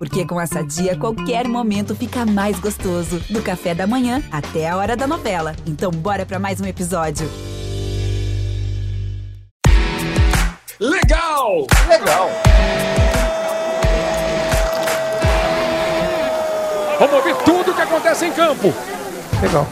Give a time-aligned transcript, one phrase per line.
[0.00, 3.20] Porque com essa dia, qualquer momento fica mais gostoso.
[3.28, 5.54] Do café da manhã até a hora da novela.
[5.66, 7.30] Então, bora para mais um episódio.
[10.80, 11.66] Legal!
[11.86, 12.30] Legal!
[16.98, 18.72] Vamos ouvir tudo o que acontece em campo.
[19.42, 19.66] Legal.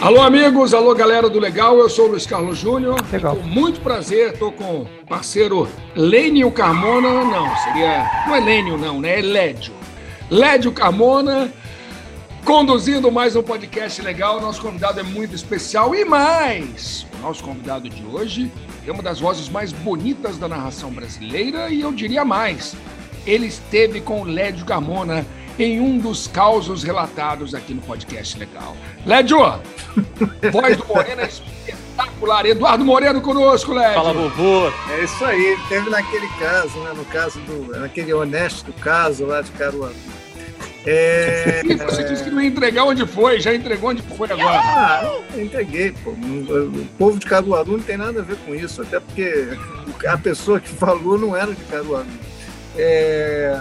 [0.00, 2.96] Alô, amigos, alô, galera do Legal, eu sou o Luiz Carlos Júnior.
[3.10, 3.34] Legal.
[3.34, 9.00] Com muito prazer, estou com o parceiro Lênio Carmona, não, seria, não é Lênio não,
[9.00, 9.72] né, é Lédio.
[10.30, 11.50] Lédio Carmona,
[12.44, 17.88] conduzindo mais um podcast legal, nosso convidado é muito especial e mais, o nosso convidado
[17.88, 18.52] de hoje
[18.86, 22.76] é uma das vozes mais bonitas da narração brasileira e eu diria mais,
[23.26, 25.26] ele esteve com o Lédio Carmona
[25.58, 28.76] em um dos causos relatados aqui no podcast legal.
[29.04, 29.38] Lédio,
[30.52, 32.46] voz do Moreno é espetacular.
[32.46, 33.94] Eduardo Moreno conosco, Lédio.
[33.94, 34.70] Fala, vovô.
[34.90, 36.92] É isso aí, teve naquele caso, né?
[36.94, 37.78] No caso do.
[37.78, 39.94] Naquele honesto caso lá de Caruaru.
[40.88, 44.60] É, Ih, Você disse que não ia entregar onde foi, já entregou onde foi agora.
[44.62, 46.10] Ah, eu entreguei, pô.
[46.10, 49.48] O povo de Caruaru não tem nada a ver com isso, até porque
[50.06, 52.06] a pessoa que falou não era de Caruaru.
[52.76, 53.60] É...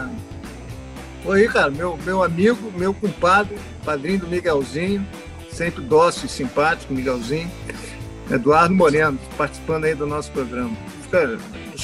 [1.25, 5.03] Foi, cara, meu, meu amigo, meu compadre, padrinho do Miguelzinho,
[5.51, 7.49] sempre dócil e simpático, Miguelzinho,
[8.29, 10.77] Eduardo Moreno, participando aí do nosso programa.
[11.01, 11.39] Espera,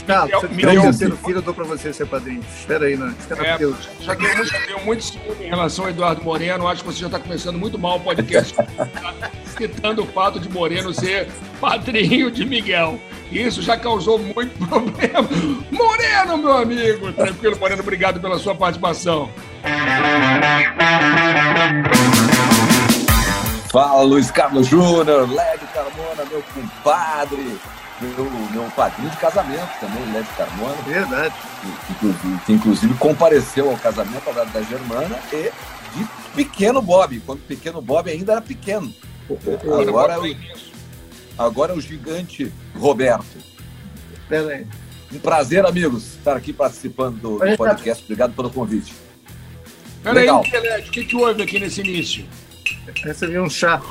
[0.06, 2.42] Carlos, se eu tiver Miguel- um terceiro filho, eu dou pra você ser padrinho.
[2.58, 3.14] Espera aí, né?
[3.20, 3.76] Espera É, Deus.
[4.00, 6.68] já tenho muito, tenho muito ciúme em relação ao Eduardo Moreno.
[6.68, 8.56] Acho que você já está começando muito mal o podcast,
[9.58, 11.28] citando o fato de Moreno ser
[11.60, 13.00] padrinho de Miguel.
[13.32, 15.28] Isso já causou muito problema.
[15.72, 17.12] Moreno, meu amigo!
[17.14, 19.30] Tranquilo, Moreno, obrigado pela sua participação.
[23.72, 27.58] Fala, Luiz Carlos Júnior, Lédio Carmona, meu compadre,
[28.02, 31.36] meu, meu padrinho de casamento também, Lédio Carmona, Verdade.
[31.88, 35.52] que, inclusive, que inclusive compareceu ao casamento ao lado da Germana e
[35.98, 38.94] de pequeno Bob, quando o pequeno Bob ainda era pequeno.
[39.64, 40.36] Agora, Agora, é o-
[41.38, 43.38] agora é o gigante Roberto.
[44.22, 44.68] Espera aí.
[45.14, 48.04] Um prazer, amigos, estar aqui participando do, do tá- podcast.
[48.04, 48.94] Obrigado pelo convite.
[50.04, 50.42] Peraí, o
[50.92, 52.26] que, que houve aqui nesse início?
[53.04, 53.82] Recebi um chá.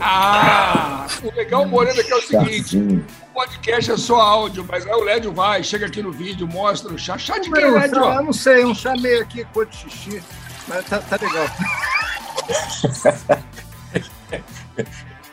[0.00, 4.86] Ah, o legal, Moreno, é que é o seguinte: o podcast é só áudio, mas
[4.86, 7.18] aí o Lédio vai, chega aqui no vídeo, mostra o chá.
[7.18, 8.02] Chá de quê, Não, Lédio?
[8.02, 10.22] eu não sei, um chá meio aqui, cor de xixi.
[10.66, 11.46] Mas tá, tá legal.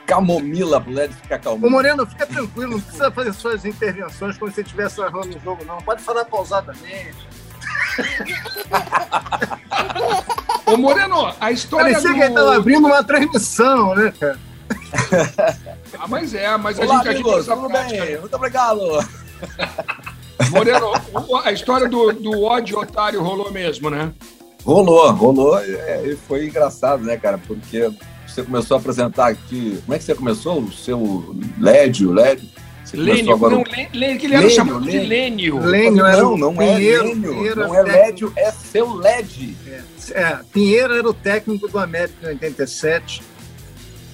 [0.06, 1.70] Camomila pro Lédio ficar Ô calmo.
[1.70, 5.66] Moreno, fica tranquilo, não precisa fazer suas intervenções como se você estivesse narrando o jogo,
[5.66, 5.78] não.
[5.78, 7.28] Pode falar pausadamente.
[10.66, 12.16] Ô, Moreno, a história Parecia do...
[12.16, 14.40] que ele estava abrindo uma transmissão, né, cara?
[15.98, 18.06] Ah, mas é, mas a Olá, gente aqui tem amigos, essa tudo prática.
[18.06, 18.20] bem?
[18.20, 18.82] Muito obrigado.
[20.52, 20.92] Moreno,
[21.44, 24.12] a história do, do ódio otário rolou mesmo, né?
[24.66, 27.38] Rolou, rolou é, e foi engraçado, né, cara?
[27.38, 27.90] Porque
[28.28, 29.80] você começou a apresentar aqui.
[29.86, 30.60] Como é que você começou?
[30.60, 32.54] O seu LED, o LED?
[32.94, 35.60] Lênio, agora- não, Lê- Lê- que ele era Lênio, chamado de Lênio.
[35.60, 35.60] Lênio.
[35.60, 38.94] Lênio era não, não é Pinheiro, Lênio, Pinheiro não é o técnico- LED, é seu
[38.94, 39.56] LED.
[40.12, 43.22] É, Pinheiro era o técnico do América em 87.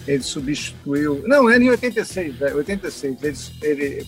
[0.07, 1.21] Ele substituiu.
[1.25, 3.51] Não, era em 86, é, 86.
[3.61, 4.07] Ele, ele,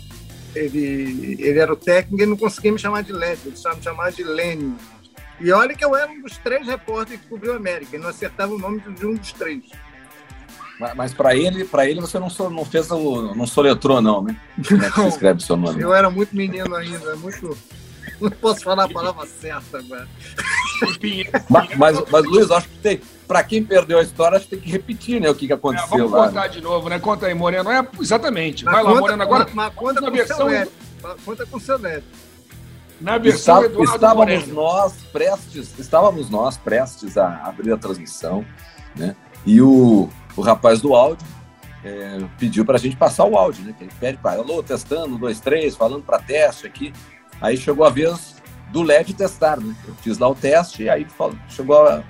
[0.55, 3.75] ele, ele era o técnico e ele não conseguia me chamar de LED, ele só
[3.75, 4.75] me chamava de Lênio.
[5.39, 8.09] E olha que eu era um dos três repórteres que cobriu a América, ele não
[8.09, 9.61] acertava o nome de um dos três.
[10.79, 13.33] Mas, mas para ele, para ele você não, so- não fez o.
[13.35, 14.35] não soletrou, não, né?
[14.67, 15.81] Como é que escreve o seu nome?
[15.81, 17.55] Eu era muito menino ainda, muito.
[18.19, 20.07] Não posso falar a palavra certa agora.
[21.49, 23.01] Mas, mas, mas, Luiz, acho que tem.
[23.27, 25.29] Para quem perdeu a história, acho que tem que repetir, né?
[25.29, 26.27] O que, que É, aconteceu vamos lá.
[26.27, 26.99] contar de novo, né?
[26.99, 27.69] Conta aí, Moreno.
[27.71, 28.65] É, exatamente.
[28.65, 29.23] Mas Vai lá, conta- Moreno.
[29.23, 30.71] Agora, mas conta na com o versão- seu.
[31.25, 32.03] Conta com o seu LED.
[33.01, 34.53] na versão Está- Eduardo estávamos Moreno.
[34.53, 38.45] nós prestes, estávamos nós prestes a abrir a transmissão,
[38.95, 39.15] né?
[39.45, 41.25] E o, o rapaz do áudio
[41.83, 43.75] é, pediu para a gente passar o áudio, né?
[43.77, 46.93] Que ele pede para, alô, testando, dois, três, falando para teste aqui.
[47.41, 48.35] Aí chegou a vez
[48.71, 49.75] do LED testar, né?
[49.87, 52.03] Eu fiz lá o teste e aí falou- chegou a,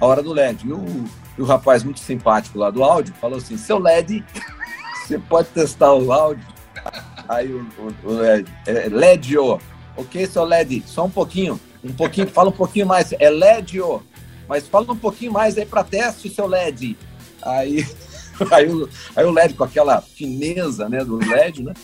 [0.00, 0.66] a hora do LED.
[0.66, 1.04] E o,
[1.38, 4.24] e o rapaz muito simpático lá do áudio falou assim, seu LED,
[5.06, 6.44] você pode testar o áudio?
[7.28, 9.58] Aí o, o, o LED, é, LED, ô.
[9.96, 11.60] Ok, seu LED, só um pouquinho.
[11.84, 13.12] Um pouquinho, fala um pouquinho mais.
[13.12, 14.02] É LED, ô.
[14.48, 16.96] Mas fala um pouquinho mais aí para teste, seu LED.
[17.42, 17.86] Aí,
[18.50, 21.74] aí, o, aí o LED, com aquela fineza né, do LED, né?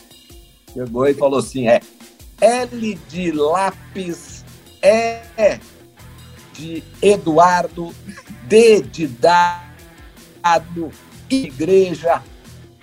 [0.73, 1.81] Chegou e falou assim: é
[2.41, 4.44] L de lápis,
[4.82, 5.58] E
[6.53, 7.94] de Eduardo,
[8.44, 10.91] D de dado,
[11.31, 12.23] igreja,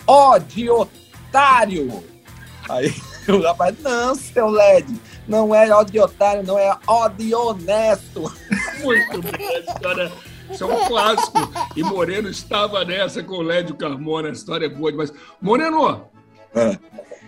[0.06, 2.04] O de otário.
[2.70, 2.94] Aí
[3.28, 4.96] o rapaz, não, seu LED,
[5.28, 8.34] Não é ó de otário, não é ó de honesto.
[8.84, 10.12] Muito bem, a história.
[10.52, 11.38] Isso é um clássico.
[11.76, 14.30] E Moreno estava nessa com o Lédio Carmona.
[14.30, 15.14] A história é boa demais.
[15.42, 16.06] Moreno,
[16.56, 16.78] é.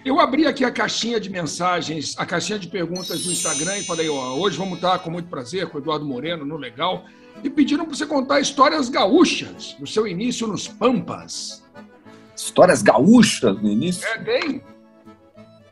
[0.04, 4.10] eu abri aqui a caixinha de mensagens, a caixinha de perguntas do Instagram e falei:
[4.10, 7.06] ó, hoje vamos estar com muito prazer com o Eduardo Moreno no Legal.
[7.44, 11.64] E pediram para você contar histórias gaúchas do seu início nos Pampas.
[12.36, 14.08] Histórias gaúchas no início?
[14.08, 14.62] É, tem.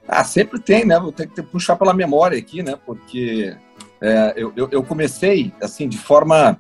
[0.08, 1.00] Ah, sempre tem, né?
[1.00, 2.78] Vou ter que puxar pela memória aqui, né?
[2.86, 3.56] Porque
[4.02, 6.60] é, eu, eu, eu, comecei, assim, de forma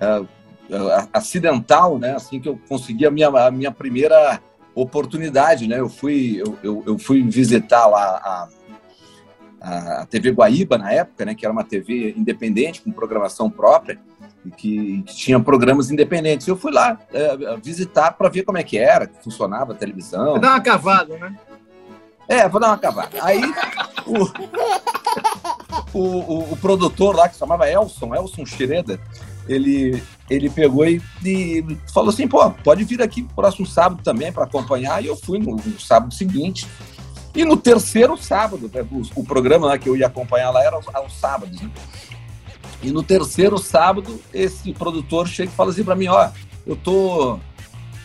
[0.00, 2.14] é, acidental, né?
[2.14, 4.40] Assim que eu consegui a minha, a minha primeira
[4.74, 5.80] oportunidade, né?
[5.80, 8.48] Eu fui, eu, eu, eu fui visitar lá
[9.60, 11.34] a, a TV Guaíba, na época, né?
[11.34, 13.98] Que era uma TV independente, com programação própria,
[14.44, 16.46] e que, que tinha programas independentes.
[16.46, 20.38] Eu fui lá é, visitar para ver como é que era, que funcionava a televisão.
[20.38, 21.36] Dar uma cavada, né?
[22.28, 23.18] É, vou dar uma cavada.
[23.22, 23.42] Aí
[24.06, 29.00] o, o, o, o, produtor lá, que se chamava Elson, Elson Schroeder,
[29.50, 34.44] ele, ele pegou e, e, falou assim, pô, pode vir aqui próximo sábado também para
[34.44, 35.02] acompanhar.
[35.02, 36.68] E eu fui no, no, sábado seguinte.
[37.34, 40.76] E no terceiro sábado, né, o, o, programa lá que eu ia acompanhar lá era
[40.76, 41.70] aos, aos sábados, né?
[42.82, 46.30] E no terceiro sábado, esse produtor chega e fala assim para mim, ó,
[46.66, 47.38] eu tô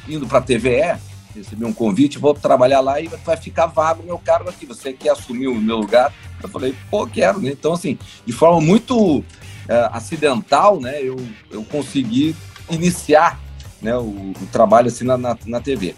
[0.08, 1.00] indo para a TVE,
[1.34, 4.66] recebi um convite, vou trabalhar lá e vai ficar vago o meu cargo aqui.
[4.66, 6.14] Você quer assumir o meu lugar?
[6.44, 7.52] Eu falei, pô, quero, né?
[7.52, 9.24] Então, assim, de forma muito
[9.68, 11.16] é, acidental, né, eu,
[11.52, 12.36] eu consegui
[12.70, 13.40] iniciar
[13.82, 15.96] né, o, o trabalho assim na, na, na TV.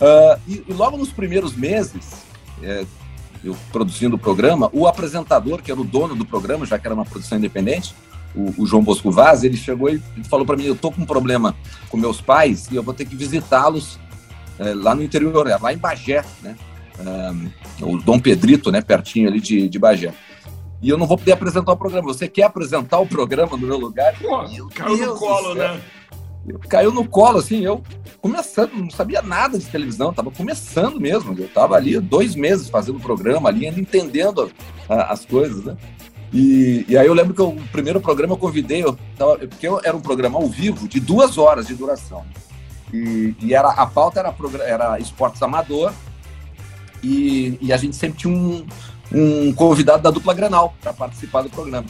[0.00, 2.24] Uh, ah, e, e, logo nos primeiros meses,
[2.62, 2.84] é,
[3.42, 6.94] eu produzindo o programa, o apresentador, que era o dono do programa, já que era
[6.94, 7.94] uma produção independente,
[8.34, 11.06] o, o João Bosco Vaz, ele chegou e falou para mim: Eu tô com um
[11.06, 11.56] problema
[11.88, 13.98] com meus pais e eu vou ter que visitá-los
[14.58, 16.56] é, lá no interior, é, lá em Bagé, né?
[17.80, 18.80] Um, o Dom Pedrito, né?
[18.80, 20.12] Pertinho ali de, de Bagé.
[20.80, 22.06] E eu não vou poder apresentar o programa.
[22.06, 24.14] Você quer apresentar o programa no meu lugar?
[24.18, 25.80] Pô, meu caiu Deus no colo, né?
[26.46, 27.82] Eu, caiu no colo, assim, eu
[28.22, 31.34] começando, não sabia nada de televisão, estava começando mesmo.
[31.36, 34.50] Eu estava ali dois meses fazendo o programa, ali, entendendo
[34.88, 35.76] a, as coisas, né?
[36.32, 39.80] E, e, aí eu lembro que o primeiro programa eu convidei, eu tava, porque eu,
[39.82, 42.24] era um programa ao vivo de duas horas de duração.
[42.92, 45.92] E, e era, a pauta era, era esportes amador
[47.02, 48.66] e, e a gente sempre tinha um,
[49.12, 51.86] um convidado da dupla Granal para participar do programa.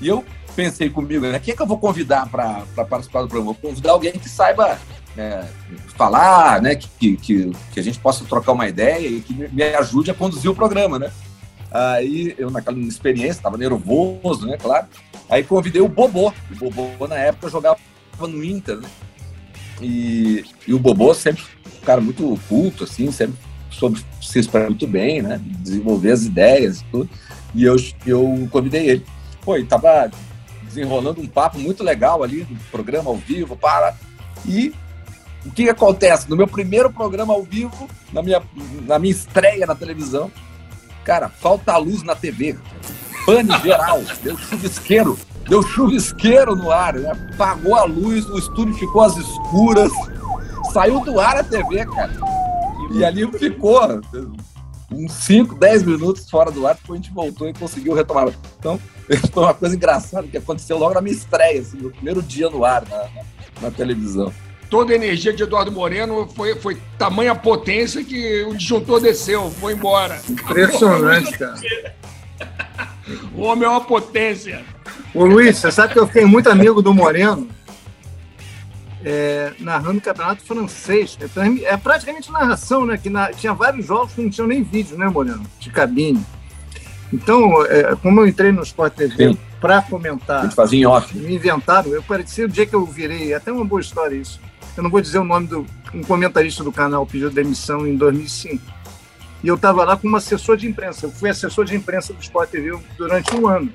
[0.00, 0.24] E eu
[0.54, 1.38] pensei comigo, né?
[1.38, 3.52] Quem é que eu vou convidar para participar do programa?
[3.52, 4.78] Vou convidar alguém que saiba
[5.16, 5.44] é,
[5.96, 6.74] falar, né?
[6.74, 10.50] Que, que, que a gente possa trocar uma ideia e que me ajude a conduzir
[10.50, 11.10] o programa, né?
[11.70, 14.56] Aí eu, naquela experiência, estava nervoso, né?
[14.58, 14.86] Claro.
[15.28, 16.32] Aí convidei o Bobô.
[16.60, 17.78] O Bobô, na época, jogava
[18.20, 18.88] no Inter, né?
[19.80, 23.36] E, e o Bobô sempre, um cara muito culto, assim, sempre
[23.72, 25.40] soube se expressar muito bem, né?
[25.60, 27.10] Desenvolver as ideias e tudo.
[27.54, 27.76] E eu,
[28.06, 29.06] eu convidei ele.
[29.42, 30.10] Pô, ele tava
[30.62, 33.94] desenrolando um papo muito legal ali no programa ao vivo, para.
[34.46, 34.72] E
[35.44, 36.30] o que, que acontece?
[36.30, 38.42] No meu primeiro programa ao vivo, na minha,
[38.86, 40.30] na minha estreia na televisão,
[41.04, 42.56] cara, falta luz na TV.
[43.26, 47.10] Pane geral, deu chuvisqueiro deu chuvisqueiro no ar, né?
[47.34, 49.92] Apagou a luz, o estúdio ficou às escuras,
[50.72, 52.12] saiu do ar a TV, cara.
[52.92, 53.80] E ali ficou
[54.90, 58.28] uns 5, 10 minutos fora do ar, depois a gente voltou e conseguiu retomar.
[58.58, 58.78] Então,
[59.32, 62.64] foi uma coisa engraçada que aconteceu logo na minha estreia, assim, no primeiro dia no
[62.64, 63.22] ar, na, na,
[63.62, 64.32] na televisão.
[64.68, 69.74] Toda a energia de Eduardo Moreno foi, foi tamanha potência que o disjuntor desceu, foi
[69.74, 70.18] embora.
[70.28, 71.60] Impressionante, cara.
[73.34, 74.64] O homem é uma potência.
[75.14, 77.48] Ô Luiz, você sabe que eu fiquei muito amigo do Moreno
[79.04, 81.18] é, narrando o campeonato francês.
[81.20, 82.96] É, é praticamente narração, né?
[82.96, 85.42] Que na, tinha vários jogos que não tinham nem vídeo, né, Moreno?
[85.58, 86.24] De cabine.
[87.12, 90.50] Então, é, como eu entrei no Sport TV para comentar.
[90.52, 91.16] Fazia em off.
[91.16, 91.90] Me inventaram.
[91.92, 93.32] Eu parecia o dia que eu virei.
[93.32, 94.40] É até uma boa história isso.
[94.76, 95.66] Eu não vou dizer o nome do.
[95.94, 98.60] Um comentarista do canal pediu demissão em 2005.
[99.44, 101.06] E eu estava lá como assessor de imprensa.
[101.06, 103.72] Eu fui assessor de imprensa do Sport TV durante um ano.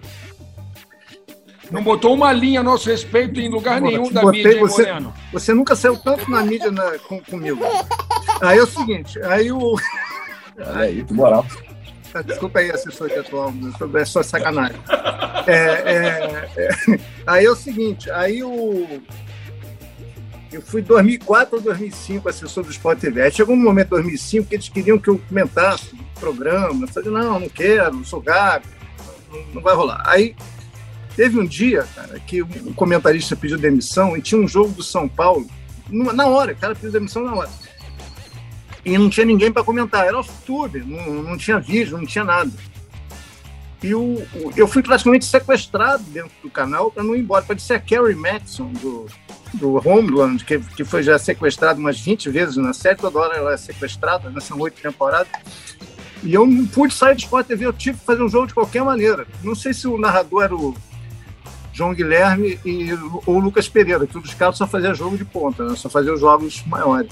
[1.72, 5.14] Não botou uma linha a nosso respeito em lugar nenhum da botei, mídia, você, Moreno.
[5.34, 7.60] Você nunca saiu tanto na mídia na, com, comigo.
[8.42, 9.76] Aí é o seguinte, aí o.
[10.76, 11.46] Aí, que moral.
[12.14, 13.54] Ah, desculpa aí, assessor de atual,
[13.96, 14.78] é só sacanagem.
[15.46, 19.02] É, é, é, aí é o seguinte, aí o.
[20.52, 23.22] Eu fui 2004 ou 2005 assessor do Sport TV.
[23.22, 26.86] Aí chegou um momento, 2005, que eles queriam que eu comentasse o programa.
[26.86, 28.66] Eu falei, não, não quero, não sou gago,
[29.30, 30.02] não, não vai rolar.
[30.06, 30.36] Aí
[31.18, 35.10] Teve um dia, cara, que o comentarista pediu demissão e tinha um jogo do São
[35.10, 35.48] Paulo,
[35.90, 37.50] na hora, o cara pediu demissão na hora.
[38.86, 42.52] E não tinha ninguém para comentar, era off-tube, não, não tinha vídeo, não tinha nada.
[43.82, 47.44] E o, o, eu fui praticamente sequestrado dentro do canal para não ir embora.
[47.44, 49.08] Pode ser a Carrie Madison, do,
[49.56, 53.54] do Homeland, que, que foi já sequestrado umas 20 vezes na série, toda hora ela
[53.54, 55.32] é sequestrada, nessas oito temporadas.
[56.24, 58.54] E eu não pude sair do Sport TV, eu tive que fazer um jogo de
[58.54, 59.28] qualquer maneira.
[59.44, 60.76] Não sei se o narrador era o
[61.78, 62.92] João Guilherme e,
[63.28, 65.76] ou o Lucas Pereira, que os caras só faziam jogo de ponta, né?
[65.76, 67.12] só faziam jogos maiores.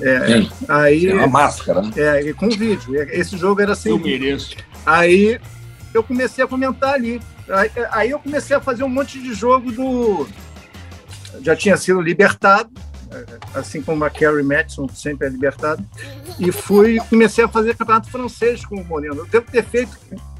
[0.00, 1.90] É, aí, é uma máscara, né?
[1.96, 2.94] É, com vídeo.
[3.10, 3.90] Esse jogo era assim.
[3.90, 4.56] Eu mereço.
[4.84, 5.38] Aí
[5.92, 7.20] eu comecei a comentar ali.
[7.48, 10.26] Aí, aí, eu comecei a fazer um monte de jogo do.
[11.42, 12.70] Já tinha sido libertado,
[13.54, 15.84] assim como a Carrie Madison sempre é libertada,
[16.38, 19.16] e fui comecei a fazer campeonato francês com o Moreno.
[19.16, 19.96] Eu devo ter feito.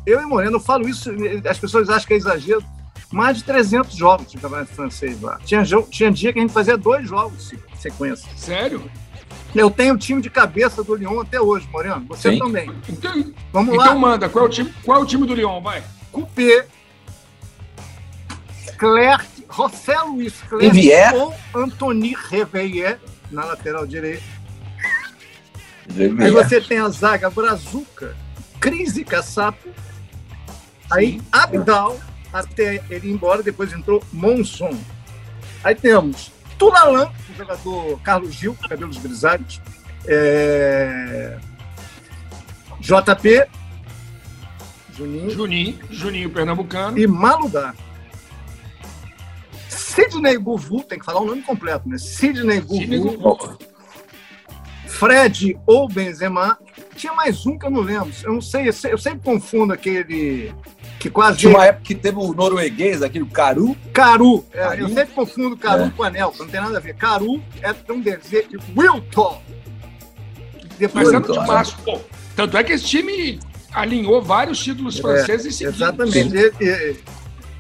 [0.07, 1.11] Eu e Moreno, eu falo isso,
[1.49, 2.65] as pessoas acham que é exagero.
[3.13, 5.39] Mais de 300 jogos de campeonato francês lá.
[5.45, 8.29] Tinha, tinha dia que a gente fazia dois jogos em sequência.
[8.37, 8.91] Sério?
[9.55, 12.05] Eu tenho o time de cabeça do Lyon até hoje, Moreno.
[12.09, 12.39] Você Sim.
[12.39, 12.71] também.
[12.89, 13.87] Então, Vamos então lá.
[13.87, 15.83] Então manda, qual é o time, qual é o time do Lyon, vai?
[16.13, 16.67] Coupé,
[18.77, 22.99] Clerc, José Luiz Clerc ou Anthony Reveillet
[23.31, 24.23] na lateral direita.
[26.19, 28.17] Aí você tem a zaga Brazuca,
[28.61, 29.69] Cris e Caçapo.
[30.91, 31.99] Aí Abdal,
[32.41, 34.79] até ele ir embora, depois entrou Monson.
[35.65, 39.61] Aí temos Tulalan, o jogador Carlos Gil, cabelos grisalhos.
[40.07, 41.39] É...
[42.81, 43.47] JP,
[44.97, 45.31] Juninho.
[45.31, 46.99] Juninho, Juninho Pernambucano.
[46.99, 47.75] E Maludá.
[49.69, 51.99] Sidney Guvu, tem que falar o nome completo, né?
[51.99, 53.59] Sidney Guvu.
[54.87, 56.59] Fred ou Benzema.
[56.95, 58.11] Tinha mais um que eu não lembro.
[58.23, 60.55] Eu não sei, eu sempre confundo aquele
[61.07, 61.39] que quase.
[61.39, 63.77] Tinha uma época que teve o norueguês, aquele Caru.
[63.93, 64.45] Caru.
[64.53, 64.81] É, Caru.
[64.81, 65.93] Eu sempre confundo Caru é.
[65.97, 66.95] com Anel, não tem nada a ver.
[66.95, 68.33] Caru é um deles.
[68.33, 68.47] E
[68.77, 69.43] Wilton.
[70.79, 72.01] Depois Mas é pô.
[72.35, 73.41] Tanto é que esse time
[73.73, 75.81] alinhou vários títulos é, franceses seguidos.
[75.81, 76.37] Exatamente.
[76.37, 76.97] E, e,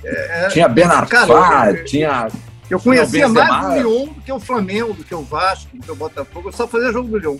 [0.04, 2.28] é, tinha Benafá, tinha.
[2.68, 5.90] Eu conhecia mais o Lyon do que o Flamengo, do que o Vasco, do que
[5.90, 6.48] o Botafogo.
[6.48, 7.38] Eu só fazia jogo do Lyon.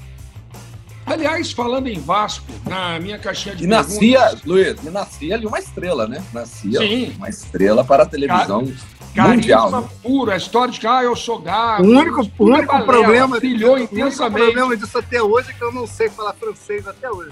[1.07, 4.45] Aliás, falando em Vasco, na minha caixinha de e nascia, perguntas...
[4.45, 6.23] Luiz, e nascia ali uma estrela, né?
[6.33, 7.15] Nascia Sim.
[7.17, 8.67] uma estrela para a televisão
[9.15, 9.71] Car mundial.
[9.71, 9.89] Né?
[10.03, 11.83] puro, a história de que ah, eu sou gato.
[11.83, 14.43] O único, o único balela, problema, filhou intensamente.
[14.43, 17.31] O problema disso até hoje é que eu não sei falar francês até hoje.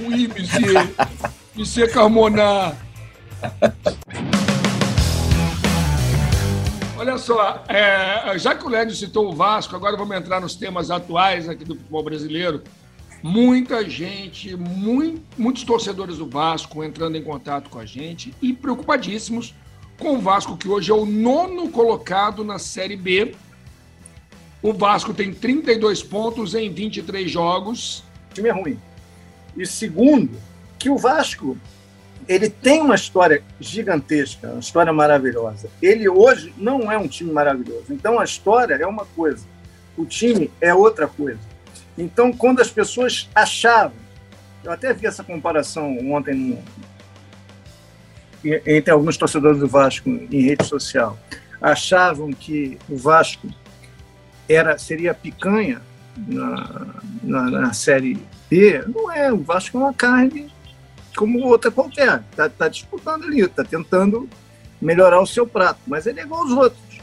[0.00, 0.94] oui, monsieur.
[1.54, 2.74] Monsieur Carmona.
[7.04, 10.90] Olha só, é, já que o Lédio citou o Vasco, agora vamos entrar nos temas
[10.90, 12.62] atuais aqui do futebol brasileiro.
[13.22, 19.54] Muita gente, muito, muitos torcedores do Vasco entrando em contato com a gente e preocupadíssimos
[19.98, 23.34] com o Vasco, que hoje é o nono colocado na Série B.
[24.62, 28.02] O Vasco tem 32 pontos em 23 jogos.
[28.30, 28.78] O time é ruim.
[29.54, 30.40] E segundo,
[30.78, 31.54] que o Vasco
[32.28, 35.68] ele tem uma história gigantesca, uma história maravilhosa.
[35.80, 37.86] Ele hoje não é um time maravilhoso.
[37.90, 39.44] Então a história é uma coisa,
[39.96, 41.40] o time é outra coisa.
[41.96, 43.96] Então quando as pessoas achavam,
[44.62, 46.58] eu até vi essa comparação ontem
[48.44, 51.18] entre alguns torcedores do Vasco em rede social,
[51.60, 53.48] achavam que o Vasco
[54.48, 55.80] era seria picanha
[56.16, 58.18] na, na, na série
[58.50, 58.84] B.
[58.86, 60.53] Não é, o Vasco é uma carne
[61.16, 62.22] como outra qualquer.
[62.30, 64.28] Está tá disputando ali, está tentando
[64.80, 67.00] melhorar o seu prato, mas ele é igual aos outros,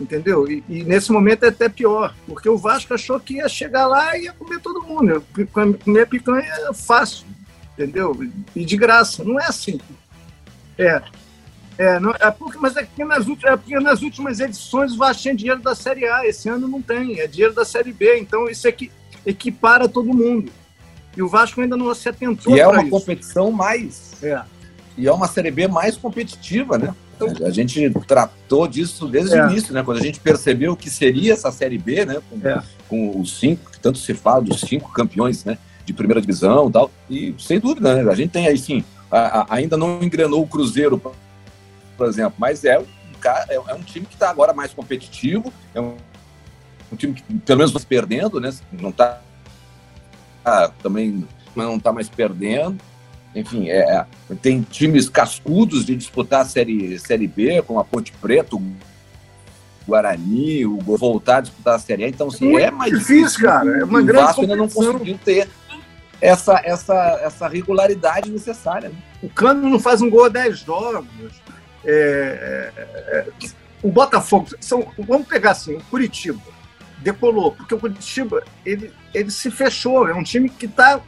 [0.00, 0.50] entendeu?
[0.50, 4.16] E, e, nesse momento é até pior, porque o Vasco achou que ia chegar lá
[4.16, 5.24] e ia comer todo mundo.
[5.82, 7.26] Comer picanha é fácil,
[7.72, 8.16] entendeu?
[8.54, 9.24] E de graça.
[9.24, 9.80] Não é assim.
[10.76, 11.02] É.
[11.78, 14.98] É, não, é porque, mas é porque, nas últimas, é porque nas últimas edições o
[14.98, 18.18] Vasco tinha dinheiro da Série A, esse ano não tem, é dinheiro da Série B,
[18.18, 18.92] então isso aqui
[19.24, 20.52] equipara todo mundo.
[21.16, 22.90] E o Vasco ainda não se atentou E é uma isso.
[22.90, 24.12] competição mais.
[24.22, 24.42] É.
[24.96, 26.94] E é uma Série B mais competitiva, né?
[27.14, 29.44] Então, a gente tratou disso desde é.
[29.44, 29.82] o início, né?
[29.82, 32.20] Quando a gente percebeu que seria essa Série B, né?
[32.28, 32.62] Com, é.
[32.88, 35.58] com os cinco, que tanto se fala dos cinco campeões, né?
[35.84, 36.90] De primeira divisão e tal.
[37.08, 38.10] E sem dúvida, né?
[38.10, 38.84] A gente tem aí sim.
[39.10, 41.00] A, a, ainda não engrenou o Cruzeiro,
[41.96, 42.82] por exemplo, mas é,
[43.48, 45.96] é, é um time que está agora mais competitivo, é um,
[46.90, 48.52] um time que pelo menos vai perdendo, né?
[48.72, 49.20] Não está
[50.82, 52.78] também não está mais perdendo.
[53.34, 54.06] Enfim, é, é,
[54.42, 58.62] tem times cascudos de disputar a série, série B, como a Ponte Preta, o
[59.86, 62.08] Guarani, o voltar a disputar a Série A.
[62.08, 63.78] Então, assim, é mais difícil, cara.
[63.78, 65.48] É uma o grande Vasco ainda não conseguiu ter
[66.20, 68.90] essa, essa, essa regularidade necessária.
[68.90, 68.94] Né?
[69.22, 71.06] O Cano não faz um gol a 10 jogos.
[71.84, 73.26] É, é, é,
[73.82, 76.40] o Botafogo, são, vamos pegar assim, o Curitiba
[77.02, 81.00] decolou, porque o Curitiba ele, ele se fechou, é um time que está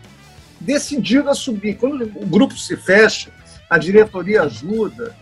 [0.60, 1.76] decidido a subir.
[1.76, 3.30] Quando o grupo se fecha,
[3.68, 5.16] a diretoria ajuda,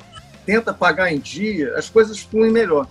[0.45, 2.87] tenta pagar em dia, as coisas fluem melhor.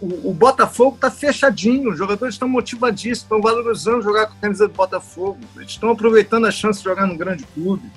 [0.00, 4.68] O, o Botafogo está fechadinho, os jogadores estão motivadíssimos, estão valorizando jogar com a camisa
[4.68, 7.90] do Botafogo, eles estão aproveitando a chance de jogar num grande clube.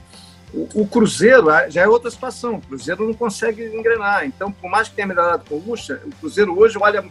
[0.54, 4.26] O, Cruzeiro ah, já é outra situação, o Cruzeiro não consegue engrenar.
[4.26, 7.06] Então, por mais que tenha melhorado com o Lucha, o Cruzeiro hoje olha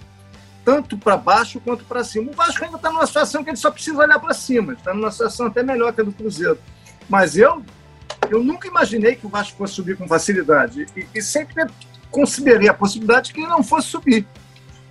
[0.64, 2.30] tanto para baixo quanto para cima.
[2.30, 5.10] O Vasco ainda está numa situação que ele só precisa olhar para cima, está numa
[5.10, 6.58] situação até melhor que a do Cruzeiro.
[7.08, 7.62] Mas eu,
[8.30, 11.66] eu nunca imaginei que o Vasco fosse subir com facilidade e, e sempre
[12.10, 14.26] considerei a possibilidade de que ele não fosse subir.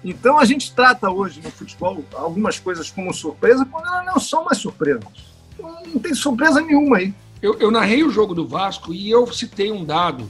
[0.04, 4.46] Então a gente trata hoje no futebol algumas coisas como surpresa quando elas não são
[4.46, 5.04] mais surpresas.
[5.60, 7.14] Não, não tem surpresa nenhuma aí.
[7.42, 10.24] Eu, eu, narrei o jogo do Vasco e eu citei um dado.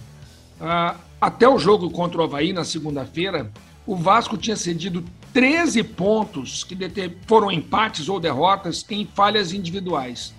[0.60, 3.52] Uh, até o jogo contra o Havaí na segunda-feira,
[3.86, 5.04] o Vasco tinha cedido
[5.34, 6.76] 13 pontos que
[7.28, 10.34] foram empates ou derrotas em falhas individuais.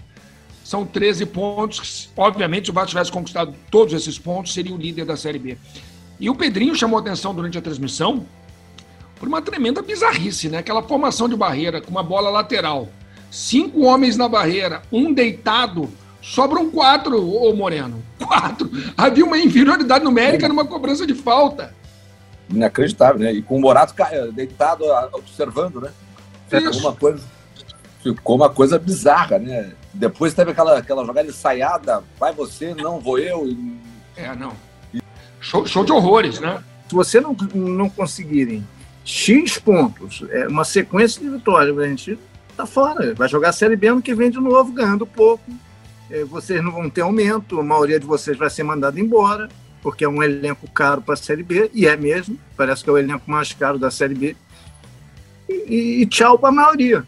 [0.64, 2.10] São 13 pontos.
[2.16, 5.58] Obviamente, se o Vasco tivesse conquistado todos esses pontos, seria o líder da Série B.
[6.18, 8.26] E o Pedrinho chamou atenção durante a transmissão
[9.18, 10.58] por uma tremenda bizarrice, né?
[10.58, 12.88] Aquela formação de barreira com uma bola lateral.
[13.30, 15.88] Cinco homens na barreira, um deitado,
[16.22, 18.02] sobram quatro, ô Moreno.
[18.18, 18.70] Quatro.
[18.96, 21.74] Havia uma inferioridade numérica numa cobrança de falta.
[22.50, 23.32] Inacreditável, né?
[23.32, 23.94] E com o Morato
[24.32, 25.90] deitado, observando, né?
[26.48, 27.22] Ficou uma coisa,
[28.02, 29.72] ficou uma coisa bizarra, né?
[29.94, 33.56] Depois teve aquela, aquela jogada ensaiada, vai você, não vou eu.
[34.16, 34.52] É, não.
[35.40, 36.62] Show, show de horrores, né?
[36.88, 38.66] Se você não, não conseguirem
[39.04, 42.18] X pontos, é uma sequência de vitórias, a gente
[42.56, 43.14] tá fora.
[43.14, 45.44] Vai jogar a Série B ano que vem de novo, ganhando pouco.
[46.10, 49.48] É, vocês não vão ter aumento, a maioria de vocês vai ser mandada embora,
[49.82, 52.92] porque é um elenco caro para a Série B, e é mesmo, parece que é
[52.92, 54.36] o elenco mais caro da Série B.
[55.48, 57.06] E, e tchau para a maioria.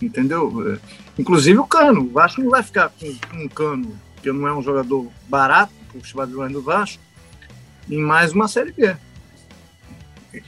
[0.00, 0.78] Entendeu?
[1.18, 2.02] Inclusive o Cano.
[2.02, 6.12] O Vasco não vai ficar com, um Cano, que não é um jogador barato, os
[6.12, 7.02] padrões do Vasco,
[7.90, 8.96] em mais uma Série B.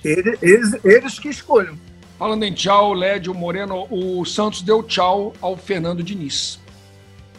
[0.04, 1.76] Eles, eles, eles que escolham.
[2.18, 6.60] Falando em tchau, Lédio Moreno, o Santos deu tchau ao Fernando Diniz.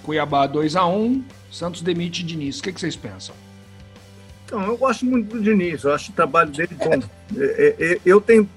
[0.04, 2.60] Cuiabá 2 a 1 Santos demite Diniz.
[2.60, 3.36] O que vocês pensam?
[4.46, 7.02] Então, eu gosto muito do Diniz, eu acho o trabalho dele bom.
[7.38, 8.48] É, é, é, eu tenho,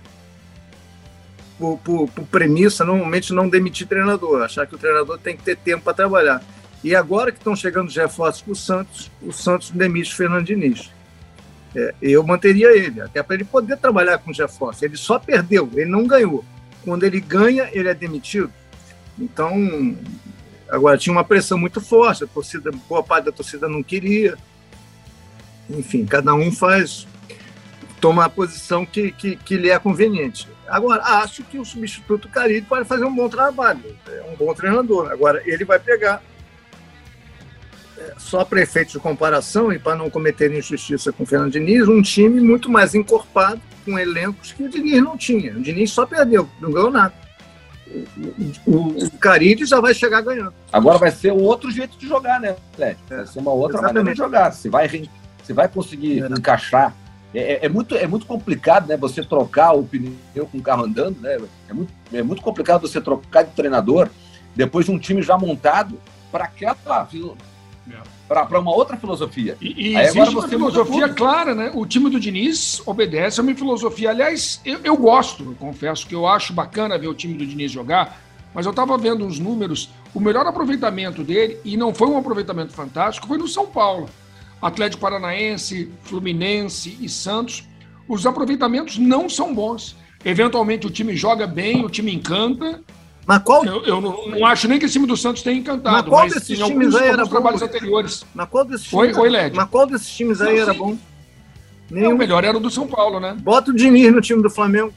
[1.58, 5.56] por, por, por, premissa, normalmente não demitir treinador, achar que o treinador tem que ter
[5.56, 6.42] tempo para trabalhar.
[6.84, 10.44] E agora que estão chegando os reforços para o Santos, o Santos demite o Fernando
[10.44, 10.90] Diniz
[11.76, 14.86] é, eu manteria ele, até para ele poder trabalhar com o Jefferson.
[14.86, 16.42] Ele só perdeu, ele não ganhou.
[16.82, 18.50] Quando ele ganha, ele é demitido.
[19.18, 19.94] Então,
[20.70, 24.38] agora tinha uma pressão muito forte, a torcida, boa parte da torcida não queria.
[25.70, 27.06] Enfim, cada um faz,
[28.00, 30.48] toma a posição que, que, que lhe é conveniente.
[30.68, 35.10] Agora, acho que o substituto Carilho pode fazer um bom trabalho, é um bom treinador.
[35.10, 36.22] Agora, ele vai pegar
[38.18, 42.02] só para efeitos de comparação e para não cometer injustiça com o Fernando Diniz, um
[42.02, 45.52] time muito mais encorpado, com elencos que o Diniz não tinha.
[45.52, 47.14] O Diniz só perdeu, não ganhou nada.
[48.66, 50.52] O, o, já vai chegar ganhando.
[50.72, 52.98] Agora vai ser outro jeito de jogar, né, Fred?
[53.08, 53.94] Vai ser uma outra Exatamente.
[53.94, 54.52] maneira de jogar.
[54.52, 55.08] Você vai,
[55.46, 56.26] você vai conseguir é.
[56.26, 56.94] encaixar.
[57.32, 60.84] É, é, é, muito, é muito complicado né, você trocar o pneu com o carro
[60.84, 61.20] andando.
[61.20, 61.38] Né?
[61.68, 64.08] É, muito, é muito complicado você trocar de treinador
[64.54, 66.00] depois de um time já montado
[66.32, 67.06] para aquela
[68.26, 69.56] para uma outra filosofia.
[69.60, 71.70] E, e existe uma filosofia clara, né?
[71.72, 74.10] O time do Diniz obedece a uma filosofia.
[74.10, 77.70] Aliás, eu, eu gosto, eu confesso que eu acho bacana ver o time do Diniz
[77.70, 78.20] jogar,
[78.52, 79.90] mas eu estava vendo uns números.
[80.12, 84.08] O melhor aproveitamento dele, e não foi um aproveitamento fantástico, foi no São Paulo.
[84.60, 87.64] Atlético Paranaense, Fluminense e Santos.
[88.08, 89.96] Os aproveitamentos não são bons.
[90.24, 92.82] Eventualmente o time joga bem, o time encanta,
[93.26, 93.64] mas qual...
[93.64, 95.96] Eu, eu não, não, acho nem que esse time do Santos tenha encantado.
[95.96, 97.30] Mas qual mas desses times aí era bom?
[97.30, 98.24] trabalhos anteriores.
[98.32, 100.96] Mas qual desses times, Oi, Oi, Mas qual desses times aí era bom?
[101.90, 102.14] Nenhum.
[102.14, 103.36] o melhor era o do São Paulo, né?
[103.40, 104.92] Bota o Diniz no time do Flamengo.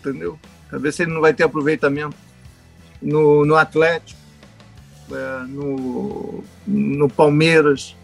[0.00, 0.38] Entendeu?
[0.68, 2.16] Pra ver se ele não vai ter aproveitamento.
[3.00, 4.18] No, no Atlético,
[5.10, 7.96] é, no, no Palmeiras.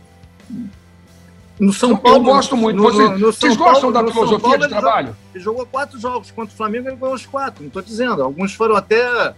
[1.59, 2.19] No São Paulo.
[2.19, 2.77] Eu gosto muito.
[2.77, 5.17] No, Você, no, vocês gostam Paulo, da filosofia Paulo, de trabalho?
[5.35, 7.63] Ele jogou quatro jogos contra o Flamengo, ele ganhou os quatro.
[7.63, 8.23] Não estou dizendo.
[8.23, 9.35] Alguns foram até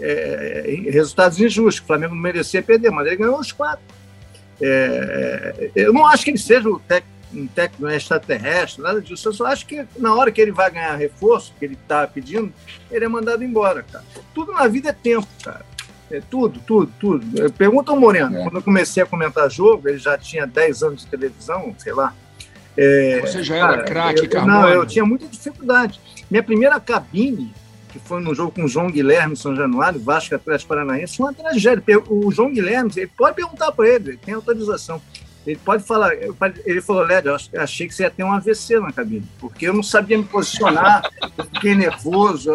[0.00, 1.82] é, resultados injustos.
[1.82, 3.84] O Flamengo não merecia perder, mas ele ganhou os quatro.
[4.60, 9.28] É, eu não acho que ele seja um técnico extraterrestre, nada disso.
[9.28, 12.52] Eu só acho que na hora que ele vai ganhar reforço, que ele está pedindo,
[12.90, 14.04] ele é mandado embora, cara.
[14.34, 15.64] Tudo na vida é tempo, cara.
[16.10, 17.52] É, tudo, tudo, tudo.
[17.52, 18.36] Pergunta ao Moreno.
[18.36, 18.42] É.
[18.42, 22.12] Quando eu comecei a comentar jogo, ele já tinha 10 anos de televisão, sei lá.
[22.76, 26.00] É, Você já era craque, Não, eu tinha muita dificuldade.
[26.30, 27.52] Minha primeira cabine
[27.90, 31.34] que foi num jogo com o João Guilherme São Januário, Vasco Atlético Paranaense, foi uma
[31.34, 31.82] tragédia.
[32.08, 35.00] O João Guilherme, ele pode perguntar para ele, ele tem autorização.
[35.46, 36.12] Ele pode falar,
[36.66, 39.72] ele falou, Lédio, eu achei que você ia ter um AVC na cabine, porque eu
[39.72, 41.02] não sabia me posicionar,
[41.36, 42.52] eu fiquei nervoso.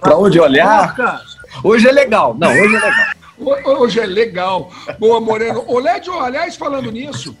[0.00, 0.94] Para onde olhar?
[1.62, 2.36] Hoje é legal.
[2.38, 3.78] Não, hoje é legal.
[3.78, 4.72] Hoje é legal.
[4.98, 5.64] Boa, Moreno.
[5.66, 7.36] Ô, Lédio, aliás, falando nisso,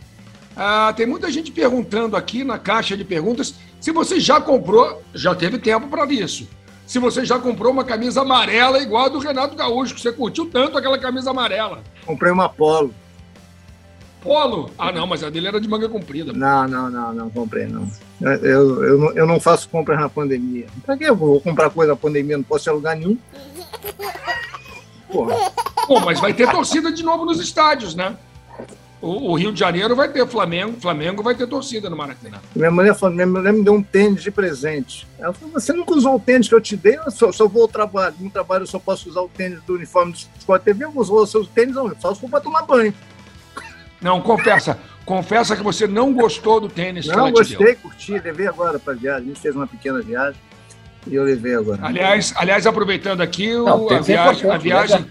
[0.56, 5.34] ah, tem muita gente perguntando aqui na caixa de perguntas se você já comprou, já
[5.34, 6.48] teve tempo para isso.
[6.86, 10.46] Se você já comprou uma camisa amarela igual a do Renato Gaúcho, que você curtiu
[10.46, 11.82] tanto aquela camisa amarela.
[12.04, 12.94] Comprei uma polo.
[14.22, 14.70] Polo?
[14.78, 16.32] Ah, não, mas a dele era de manga comprida.
[16.32, 17.88] Não, não, não, não comprei, não.
[18.20, 20.66] Eu, eu, eu, eu não faço compras na pandemia.
[20.84, 22.36] Pra que eu vou comprar coisa na pandemia?
[22.36, 23.18] Não posso ir a lugar nenhum.
[25.88, 28.16] Bom, mas vai ter torcida de novo nos estádios, né?
[29.00, 32.38] O, o, Rio de Janeiro vai ter Flamengo, Flamengo vai ter torcida no Maracanã.
[32.54, 35.06] Minha mulher, falou, minha mulher me deu um tênis de presente.
[35.18, 36.96] Ela falou: Você nunca usou o tênis que eu te dei?
[36.96, 38.14] Eu só, só vou ao trabalho.
[38.18, 40.84] No trabalho eu só posso usar o tênis do uniforme do Sport TV.
[40.84, 42.92] Eu vou usar o seu tênis, não, só se for para tomar banho.
[44.00, 44.78] Não, confessa.
[45.04, 47.76] Confessa que você não gostou do tênis não, que ela gostei, te deu.
[47.76, 49.24] curti, levei agora para viagem.
[49.24, 50.40] A gente fez uma pequena viagem
[51.06, 51.78] e eu levei agora.
[51.82, 55.06] Aliás, aliás aproveitando aqui, não, a, viagem, a viagem,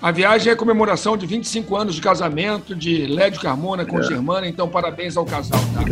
[0.00, 4.02] a viagem é comemoração de 25 anos de casamento de Lédio Carmona com é.
[4.02, 5.82] Germana, então parabéns ao casal, tá?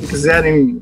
[0.00, 0.80] Se quiserem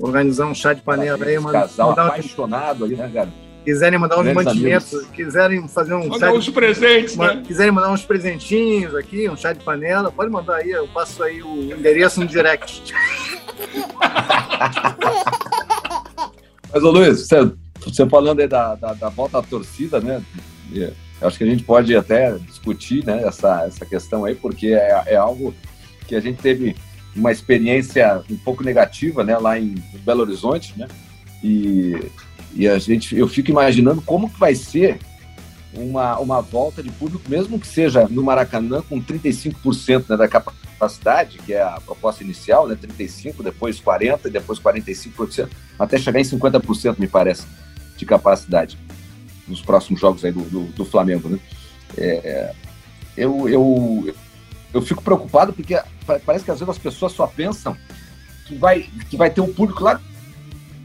[0.00, 3.47] organizar um chá de panela aí, mandar, casal apaixonado ali, né, cara?
[3.68, 7.42] Quiserem mandar uns mantimentos, quiserem fazer um mandar uns de, presentes, né?
[7.46, 11.42] Quiserem mandar uns presentinhos aqui, um chá de panela, pode mandar aí, eu passo aí
[11.42, 12.94] o endereço no direct.
[16.72, 17.52] Mas, ô Luiz, você,
[17.84, 20.22] você falando aí da, da, da, volta à torcida, né?
[21.20, 25.16] Acho que a gente pode até discutir né, essa, essa questão aí, porque é, é
[25.16, 25.54] algo
[26.06, 26.74] que a gente teve
[27.14, 29.74] uma experiência um pouco negativa, né, lá em
[30.06, 30.88] Belo Horizonte, né?
[31.44, 32.10] E,
[32.54, 34.98] e a gente, eu fico imaginando como que vai ser
[35.72, 41.38] uma, uma volta de público, mesmo que seja no Maracanã com 35% né, da capacidade,
[41.38, 46.98] que é a proposta inicial, né, 35, depois 40, depois 45%, até chegar em 50%,
[46.98, 47.46] me parece,
[47.96, 48.78] de capacidade
[49.46, 51.38] nos próximos jogos aí do, do, do Flamengo, né?
[51.96, 52.52] É,
[53.16, 54.14] eu, eu,
[54.72, 55.80] eu fico preocupado porque
[56.24, 57.76] parece que às vezes as pessoas só pensam
[58.46, 60.00] que vai, que vai ter um público lá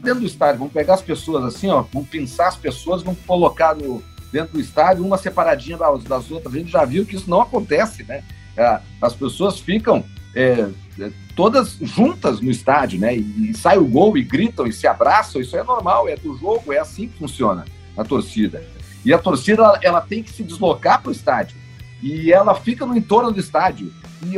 [0.04, 0.60] dentro do estádio.
[0.60, 4.60] Vão pegar as pessoas assim, ó, vão pensar as pessoas, vão colocar no, dentro do
[4.60, 6.54] estádio, uma separadinha das, das outras.
[6.54, 8.22] A gente já viu que isso não acontece, né?
[8.56, 10.68] É, as pessoas ficam é,
[11.00, 13.16] é, todas juntas no estádio, né?
[13.16, 15.40] E, e, sai o gol e gritam e se abraçam.
[15.40, 17.64] Isso é normal, é do jogo, é assim que funciona
[17.96, 18.64] a torcida.
[19.04, 21.56] E a torcida ela, ela tem que se deslocar para o estádio
[22.02, 23.92] e ela fica no entorno do estádio.
[24.22, 24.36] E,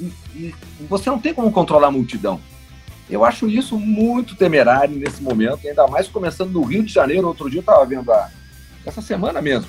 [0.00, 0.54] e, e,
[0.88, 2.40] você não tem como controlar a multidão.
[3.10, 7.26] Eu acho isso muito temerário nesse momento, ainda mais começando no Rio de Janeiro.
[7.26, 8.30] Outro dia eu estava vendo a,
[8.86, 9.68] essa semana mesmo,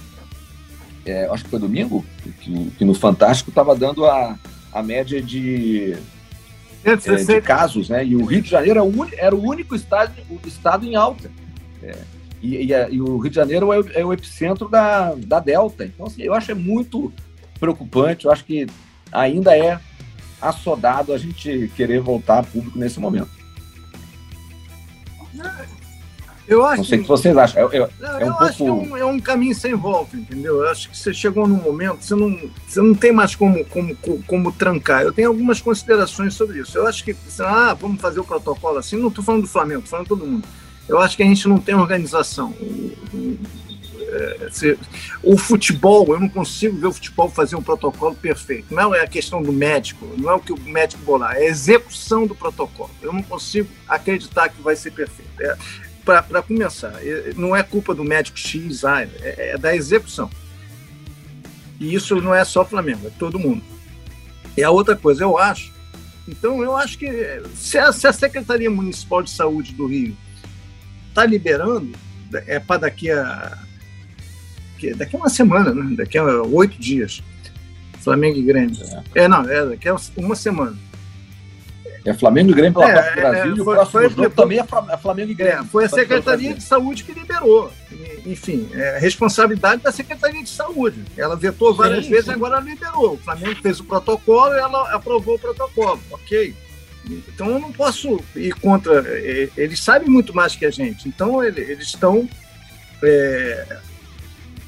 [1.05, 2.05] é, acho que foi domingo,
[2.39, 4.37] que, que no Fantástico estava dando a,
[4.71, 5.95] a média de,
[6.83, 8.05] é, de casos, né?
[8.05, 11.29] E o Rio de Janeiro era o, era o único estado, o estado em alta.
[11.81, 11.95] É,
[12.41, 15.85] e, e, e, o Rio de Janeiro é o, é o, epicentro da, da Delta.
[15.85, 17.11] Então, assim, eu acho é muito
[17.59, 18.25] preocupante.
[18.25, 18.67] Eu acho que
[19.11, 19.79] ainda é
[20.43, 23.29] assodado a gente querer voltar a público nesse momento.
[26.47, 27.61] Eu acho não sei o que vocês acham.
[27.61, 28.43] Eu, eu, não, é um eu pouco...
[28.43, 30.57] acho que é um, é um, caminho sem volta, entendeu?
[30.61, 33.95] Eu acho que você chegou num momento, você não, você não tem mais como, como,
[34.27, 35.03] como trancar.
[35.03, 36.77] Eu tenho algumas considerações sobre isso.
[36.77, 38.97] Eu acho que, ah, vamos fazer o protocolo assim.
[38.97, 40.47] Não estou falando do Flamengo, estou falando de todo mundo.
[40.87, 42.53] Eu acho que a gente não tem organização.
[44.13, 44.77] É, se,
[45.23, 48.73] o futebol, eu não consigo ver o futebol fazer um protocolo perfeito.
[48.73, 51.45] Não é a questão do médico, não é o que o médico bolar, é a
[51.45, 52.91] execução do protocolo.
[53.01, 55.31] Eu não consigo acreditar que vai ser perfeito.
[55.41, 55.57] É,
[56.05, 56.93] para começar,
[57.35, 60.29] não é culpa do médico X, ah, é, é, da execução.
[61.79, 63.63] E isso não é só Flamengo, é todo mundo.
[64.55, 65.71] E a outra coisa, eu acho.
[66.27, 67.09] Então, eu acho que
[67.55, 70.15] se a, se a Secretaria Municipal de Saúde do Rio
[71.09, 71.97] está liberando,
[72.33, 73.57] é para daqui a
[74.91, 75.95] daqui a uma semana, né?
[75.95, 77.21] daqui a oito dias.
[77.99, 78.75] Flamengo e Grêmio.
[79.15, 80.75] É, é não, é daqui a uma semana.
[82.05, 84.59] É Flamengo e Grêmio pela é, Copa do Brasil é, e o próximo foi, também
[84.59, 85.61] é Flamengo e Grêmio.
[85.61, 87.71] É, foi a Secretaria de Saúde que liberou.
[88.25, 91.01] Enfim, é responsabilidade da Secretaria de Saúde.
[91.15, 92.31] Ela vetou várias sim, vezes, sim.
[92.31, 93.13] agora ela liberou.
[93.13, 95.99] O Flamengo fez o protocolo e ela aprovou o protocolo.
[96.11, 96.53] Ok.
[97.09, 99.01] Então eu não posso ir contra.
[99.07, 101.07] É, eles sabem muito mais que a gente.
[101.07, 102.27] Então eles estão
[103.01, 103.77] é,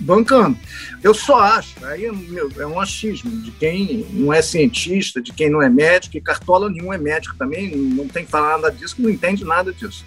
[0.05, 0.57] bancando.
[1.03, 5.61] Eu só acho, aí é um achismo de quem não é cientista, de quem não
[5.61, 9.09] é médico, e Cartola nenhum é médico também, não tem que falar nada disso, não
[9.09, 10.05] entende nada disso.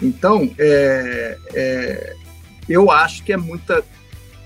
[0.00, 2.16] Então, é, é,
[2.68, 3.84] eu acho que é muita.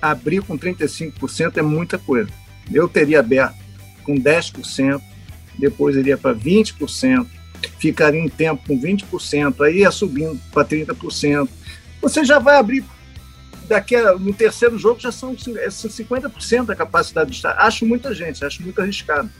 [0.00, 2.28] Abrir com 35% é muita coisa.
[2.70, 3.56] Eu teria aberto
[4.02, 5.00] com 10%,
[5.58, 7.26] depois iria para 20%,
[7.78, 11.48] ficaria um tempo com 20%, aí ia subindo para 30%.
[12.02, 12.84] Você já vai abrir
[13.68, 17.60] daqui a, no terceiro jogo já são 50% é da capacidade do estádio.
[17.60, 19.30] Acho muita gente, acho muito arriscado.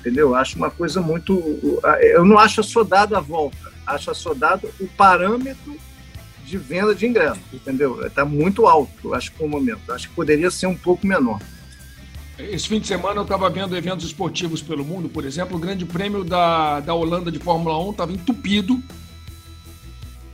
[0.00, 0.34] Entendeu?
[0.34, 1.80] Acho uma coisa muito.
[2.00, 5.76] Eu não acho assodado a volta, acho assodado o parâmetro
[6.44, 8.04] de venda de ingresso, entendeu?
[8.04, 9.92] Está muito alto, acho, por o momento.
[9.92, 11.38] Acho que poderia ser um pouco menor.
[12.38, 15.84] Esse fim de semana eu estava vendo eventos esportivos pelo mundo, por exemplo, o Grande
[15.84, 18.82] Prêmio da, da Holanda de Fórmula 1 estava entupido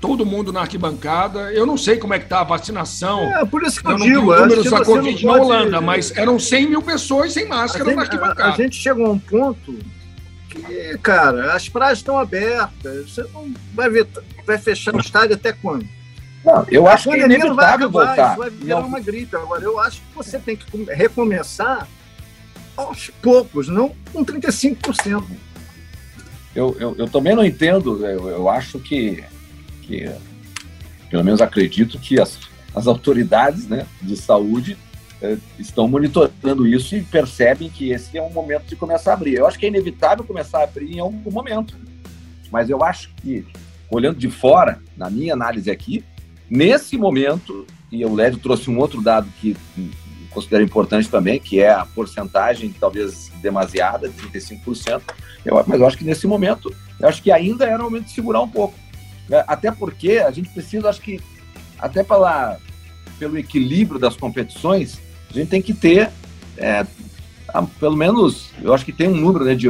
[0.07, 1.53] todo mundo na arquibancada.
[1.53, 3.23] Eu não sei como é que tá a vacinação.
[3.37, 4.37] É, por isso que eu, eu digo.
[4.37, 8.45] números da Covid na Holanda, mas eram 100 mil pessoas sem máscara gente, na arquibancada.
[8.45, 9.79] A, a, gente chegou a um ponto
[10.49, 13.11] que, cara, as praias estão abertas.
[13.11, 14.07] Você não vai ver,
[14.47, 15.87] vai fechar o estádio até quando?
[16.45, 18.31] Não, eu acho que é inevitável vai voltar.
[18.31, 19.35] Isso vai virar uma gripe.
[19.35, 21.89] Agora, eu acho que você tem que recomeçar
[22.77, 25.25] aos poucos, não com 35%.
[26.55, 29.23] Eu, eu, eu também não entendo, eu, eu acho que
[29.87, 30.11] que
[31.11, 32.39] pelo menos acredito que as,
[32.75, 34.77] as autoridades né, de saúde
[35.23, 39.35] eh, estão monitorando isso e percebem que esse é um momento de começar a abrir.
[39.35, 41.77] Eu acho que é inevitável começar a abrir em algum momento,
[42.51, 43.47] mas eu acho que,
[43.91, 46.05] olhando de fora, na minha análise aqui,
[46.51, 49.57] nesse momento, e o Lédio trouxe um outro dado que
[50.31, 55.01] considero importante também, que é a porcentagem, talvez demasiada, de 35%,
[55.47, 56.71] eu, mas eu acho que nesse momento,
[57.01, 58.75] eu acho que ainda era o momento de segurar um pouco.
[59.29, 59.45] Né?
[59.47, 61.21] Até porque a gente precisa, acho que,
[61.79, 62.59] até pela,
[63.19, 66.11] pelo equilíbrio das competições, a gente tem que ter,
[66.57, 66.87] é,
[67.79, 69.69] pelo menos, eu acho que tem um número, né, de,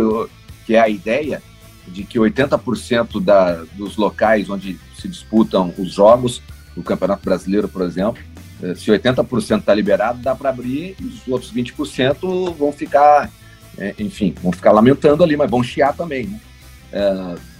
[0.64, 1.42] que é a ideia
[1.87, 6.42] de que 80% da, dos locais onde se disputam os jogos,
[6.77, 8.23] o Campeonato Brasileiro, por exemplo,
[8.62, 13.31] é, se 80% está liberado, dá para abrir, e os outros 20% vão ficar,
[13.79, 16.40] é, enfim, vão ficar lamentando ali, mas vão chiar também, né?
[16.92, 17.56] É,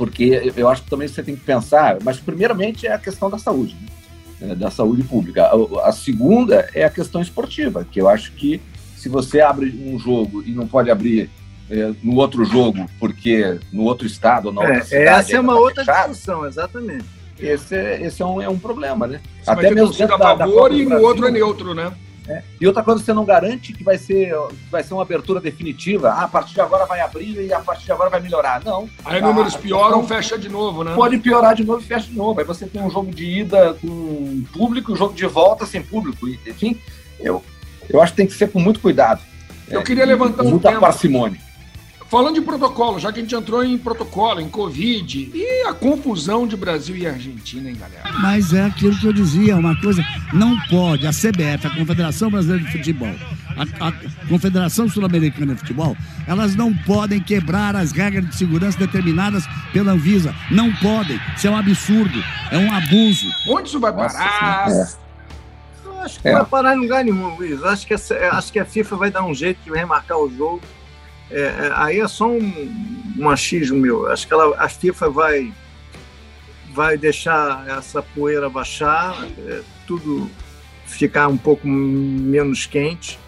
[0.00, 3.36] porque eu acho que também você tem que pensar, mas primeiramente é a questão da
[3.36, 4.52] saúde, né?
[4.52, 5.44] É, da saúde pública.
[5.44, 8.62] A, a, segunda é a questão esportiva, que eu acho que
[8.96, 11.28] se você abre um jogo e não pode abrir
[11.68, 15.06] é, no outro jogo, porque no outro estado ou na outra é, cidade...
[15.06, 17.04] Essa é uma tá outra fechado, discussão, exatamente.
[17.38, 19.20] Esse, é, esse é, um, é um problema, né?
[19.42, 21.92] Você Até mesmo dentro da, a favor e no outro é neutro, né?
[22.30, 22.42] É.
[22.60, 24.32] E outra coisa, você não garante que vai ser,
[24.70, 26.10] vai ser uma abertura definitiva.
[26.10, 28.62] Ah, a partir de agora vai abrir e a partir de agora vai melhorar.
[28.64, 28.88] Não.
[29.04, 30.94] Aí números pioram, fecha de novo, né?
[30.94, 32.38] Pode piorar de novo e fecha de novo.
[32.38, 36.28] Aí você tem um jogo de ida com público, um jogo de volta sem público.
[36.28, 36.80] Enfim,
[37.18, 37.44] eu,
[37.88, 39.20] eu acho que tem que ser com muito cuidado.
[39.68, 41.49] Eu é, queria levantar um muita parcimônia.
[42.10, 46.44] Falando de protocolo, já que a gente entrou em protocolo, em Covid, e a confusão
[46.44, 48.18] de Brasil e Argentina, hein, galera?
[48.20, 52.64] Mas é aquilo que eu dizia, uma coisa, não pode, a CBF, a Confederação Brasileira
[52.64, 53.14] de Futebol,
[53.56, 53.92] a, a
[54.28, 55.96] Confederação Sul-Americana de Futebol,
[56.26, 60.34] elas não podem quebrar as regras de segurança determinadas pela Anvisa.
[60.50, 61.20] Não podem.
[61.36, 63.26] Isso é um absurdo, é um abuso.
[63.48, 64.68] Onde isso vai parar?
[64.68, 64.98] Nossa,
[65.86, 66.00] é.
[66.02, 66.32] Acho que é.
[66.32, 67.62] vai parar em lugar nenhum, Luiz.
[67.62, 67.98] Acho que, a,
[68.32, 70.60] acho que a FIFA vai dar um jeito de remarcar o jogo
[71.30, 74.06] é, é, aí é só um, um achismo meu.
[74.08, 75.52] Acho que ela, a FIFA vai,
[76.72, 80.28] vai deixar essa poeira baixar, é, tudo
[80.86, 83.18] ficar um pouco menos quente.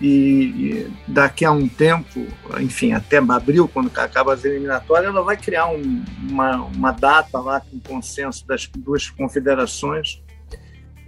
[0.00, 2.24] E, e, daqui a um tempo,
[2.60, 7.60] enfim, até abril, quando acaba as eliminatórias, ela vai criar um, uma, uma data lá
[7.60, 10.22] com consenso das duas confederações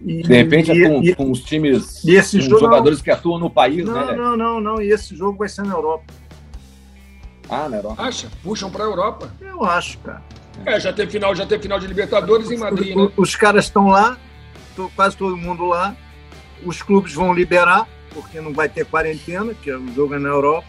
[0.04, 2.98] e, de repente e, é com, e, com, os times, e esse com jogo, jogadores
[2.98, 4.16] não, que atuam no país, não, né?
[4.16, 4.82] Não, não, não.
[4.82, 6.04] E esse jogo vai ser na Europa.
[7.48, 8.02] Ah, na Europa.
[8.02, 8.28] Acha?
[8.42, 9.30] Puxam para a Europa.
[9.40, 10.22] Eu acho, cara.
[10.64, 13.10] É, já teve final, já teve final de Libertadores em Madrid, né?
[13.16, 14.18] Os caras estão lá,
[14.94, 15.96] quase todo mundo lá.
[16.64, 20.28] Os clubes vão liberar, porque não vai ter quarentena, que é o jogo é na
[20.28, 20.66] Europa.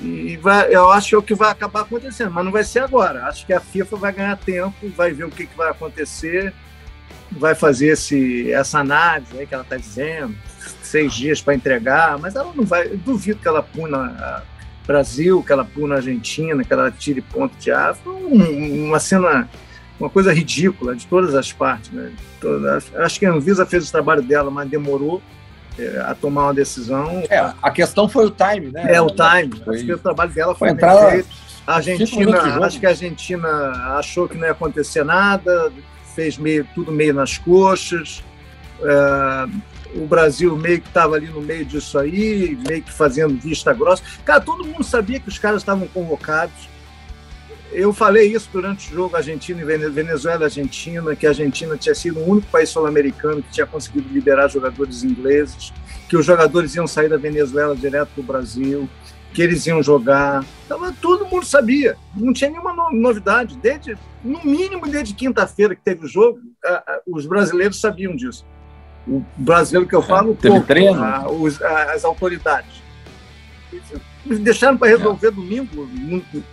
[0.00, 2.80] E vai, eu acho que é o que vai acabar acontecendo, mas não vai ser
[2.80, 3.26] agora.
[3.26, 6.52] Acho que a FIFA vai ganhar tempo, vai ver o que, que vai acontecer
[7.38, 10.34] vai fazer esse, essa análise aí que ela está dizendo,
[10.82, 12.88] seis dias para entregar, mas ela não vai.
[12.88, 14.42] Duvido que ela puna
[14.86, 17.70] Brasil, que ela puna Argentina, que ela tire ponto de
[18.06, 19.48] um, uma cena,
[19.98, 21.90] uma coisa ridícula de todas as partes.
[21.90, 22.12] Né?
[22.96, 25.22] acho que a Anvisa fez o trabalho dela, mas demorou
[25.78, 27.22] é, a tomar uma decisão.
[27.30, 28.94] É, a questão foi o time, né?
[28.94, 29.62] É, o time.
[29.64, 29.76] Foi...
[29.76, 31.10] Acho que o trabalho dela foi, foi entrar...
[31.10, 31.52] feito.
[31.64, 33.48] A Argentina, acho que a Argentina
[33.96, 35.72] achou que não ia acontecer nada,
[36.14, 38.22] fez meio, tudo meio nas coxas.
[38.80, 43.72] É, o Brasil meio que estava ali no meio disso aí, meio que fazendo vista
[43.72, 44.02] grossa.
[44.24, 46.72] Cara, todo mundo sabia que os caras estavam convocados.
[47.70, 52.20] Eu falei isso durante o jogo Argentina e Venezuela Argentina, que a Argentina tinha sido
[52.20, 55.72] o único país sul-americano que tinha conseguido liberar jogadores ingleses,
[56.06, 58.88] que os jogadores iam sair da Venezuela direto para o Brasil,
[59.32, 60.44] que eles iam jogar.
[60.66, 63.56] Então, todo mundo sabia, não tinha nenhuma novidade.
[63.56, 66.40] Desde, no mínimo, desde quinta-feira que teve o jogo,
[67.06, 68.44] os brasileiros sabiam disso.
[69.06, 71.02] O brasileiro que eu falo, é, teve pouco, treino.
[71.92, 72.82] as autoridades
[74.24, 75.30] deixaram para resolver é.
[75.30, 75.86] domingo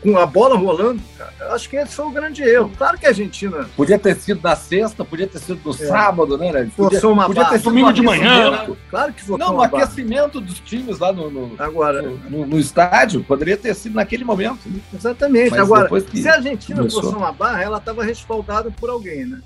[0.01, 1.53] com a bola rolando, cara.
[1.53, 2.71] Acho que esse foi o grande erro.
[2.77, 3.69] Claro que a Argentina.
[3.75, 5.87] Podia ter sido na sexta, podia ter sido no é.
[5.87, 6.51] sábado, né?
[6.51, 6.71] né?
[6.75, 8.51] Podia, uma podia ter sido domingo de manhã.
[8.51, 8.75] Né?
[8.89, 12.59] Claro que foi Não, no aquecimento dos times lá no, no Agora, no, no, no,
[12.59, 14.67] estádio, poderia ter sido naquele momento.
[14.67, 14.79] Né?
[14.93, 15.51] Exatamente.
[15.51, 17.01] Mas Agora, se a Argentina começou.
[17.01, 19.41] forçou uma barra, ela estava respaldada por alguém, né?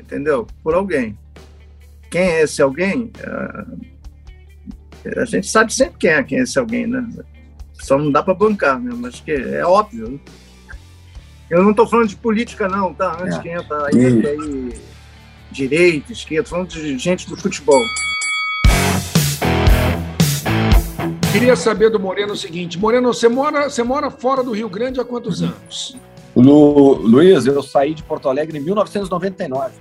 [0.00, 0.46] Entendeu?
[0.62, 1.18] Por alguém.
[2.10, 3.10] Quem é esse alguém?
[5.04, 7.06] É, a gente sabe sempre quem é, quem é esse alguém, né?
[7.80, 10.10] Só não dá para bancar mesmo, mas que é óbvio.
[10.10, 10.18] Né?
[11.50, 13.18] Eu não estou falando de política, não, tá?
[13.20, 13.42] Antes é.
[13.42, 14.26] que entra aí, e...
[14.26, 14.80] aí
[15.50, 17.82] direita, esquerda, falando de gente do futebol.
[21.30, 25.00] Queria saber do Moreno o seguinte: Moreno, você mora, você mora fora do Rio Grande
[25.00, 25.96] há quantos anos?
[26.34, 29.74] Lu, Luiz, eu saí de Porto Alegre em 1999.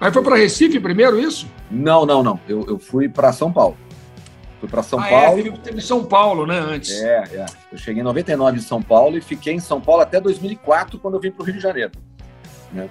[0.00, 1.46] Aí foi para Recife primeiro, isso?
[1.70, 2.40] Não, não, não.
[2.48, 3.76] Eu, eu fui para São Paulo.
[4.60, 5.10] Fui para São ah, é?
[5.10, 5.40] Paulo.
[5.40, 6.92] É, teve São Paulo, né, antes.
[7.00, 7.46] É, é.
[7.72, 11.14] Eu cheguei em 99 em São Paulo e fiquei em São Paulo até 2004, quando
[11.14, 11.92] eu vim para o Rio de Janeiro.
[12.70, 12.88] Né?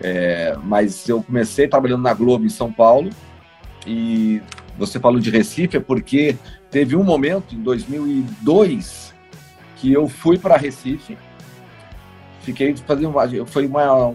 [0.00, 3.10] É, mas eu comecei trabalhando na Globo em São Paulo
[3.86, 4.42] e
[4.76, 6.36] você falou de Recife é porque
[6.68, 9.14] teve um momento em 2002
[9.76, 11.16] que eu fui para Recife,
[12.40, 14.14] fiquei fazendo uma, foi uma,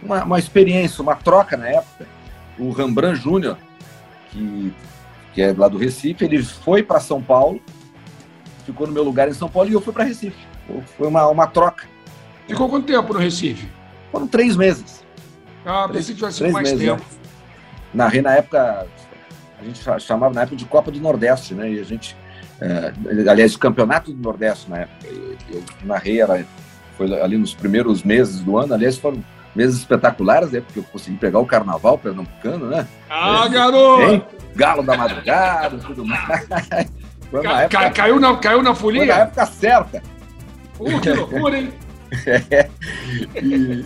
[0.00, 2.06] uma, uma experiência, uma troca na época.
[2.58, 3.56] O Rembrandt Júnior,
[4.30, 4.72] que
[5.40, 7.58] que é lá do Recife, ele foi para São Paulo,
[8.66, 10.36] ficou no meu lugar em São Paulo e eu fui para Recife.
[10.98, 11.88] Foi uma, uma troca.
[12.46, 13.66] Ficou quanto tempo no Recife?
[14.12, 15.02] Foram três meses.
[15.64, 17.00] Ah, três, pensei que tivesse mais meses, tempo.
[17.02, 17.18] Né?
[17.94, 18.86] Narrei na época,
[19.58, 21.72] a gente chamava na época de Copa do Nordeste, né?
[21.72, 22.14] E a gente,
[22.60, 22.92] é,
[23.30, 25.06] aliás, Campeonato do Nordeste na época.
[25.06, 26.44] Eu, eu narrei, era,
[26.98, 29.24] foi ali nos primeiros meses do ano, aliás, foram
[29.56, 30.60] meses espetaculares, né?
[30.60, 32.86] Porque eu consegui pegar o carnaval pernambucano, né?
[33.08, 34.02] Ah, é, garoto!
[34.02, 34.39] Hein?
[34.54, 36.46] Galo da madrugada tudo mais.
[37.30, 39.00] Ca época, caiu, na, caiu na folia?
[39.00, 40.02] Foi na época certa.
[40.80, 41.72] Uh, que loucura, hein?
[42.26, 42.68] é.
[43.40, 43.84] E,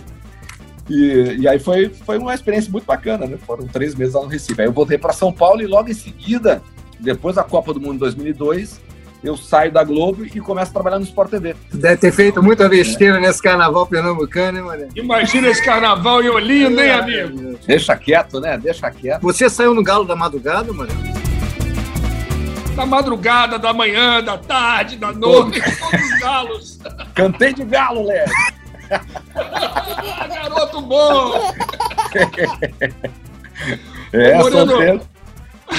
[0.89, 3.37] e, e, aí foi, foi uma experiência muito bacana, né?
[3.45, 4.59] Foram três meses lá no Recife.
[4.59, 6.61] Aí eu voltei para São Paulo e logo em seguida,
[6.99, 8.81] depois da Copa do Mundo 2002,
[9.25, 11.55] eu saio da Globo e começo a trabalhar no Sport TV.
[11.73, 13.19] Deve ter feito muita besteira é.
[13.19, 14.87] nesse carnaval pernambucano, hein, mano?
[14.95, 17.59] Imagina esse carnaval em Olinda, hein, amigo?
[17.65, 18.57] Deixa quieto, né?
[18.57, 19.21] Deixa quieto.
[19.21, 20.91] Você saiu no galo da madrugada, mano?
[22.75, 26.79] Da madrugada, da manhã, da tarde, da noite, todos os galos.
[27.15, 28.27] Cantei de galo, Léo.
[30.29, 31.51] Garoto bom!
[34.13, 35.01] é, solteiro.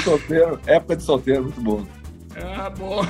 [0.02, 1.86] Solteiro, época de solteiro, muito bom.
[2.42, 3.02] Ah, bom.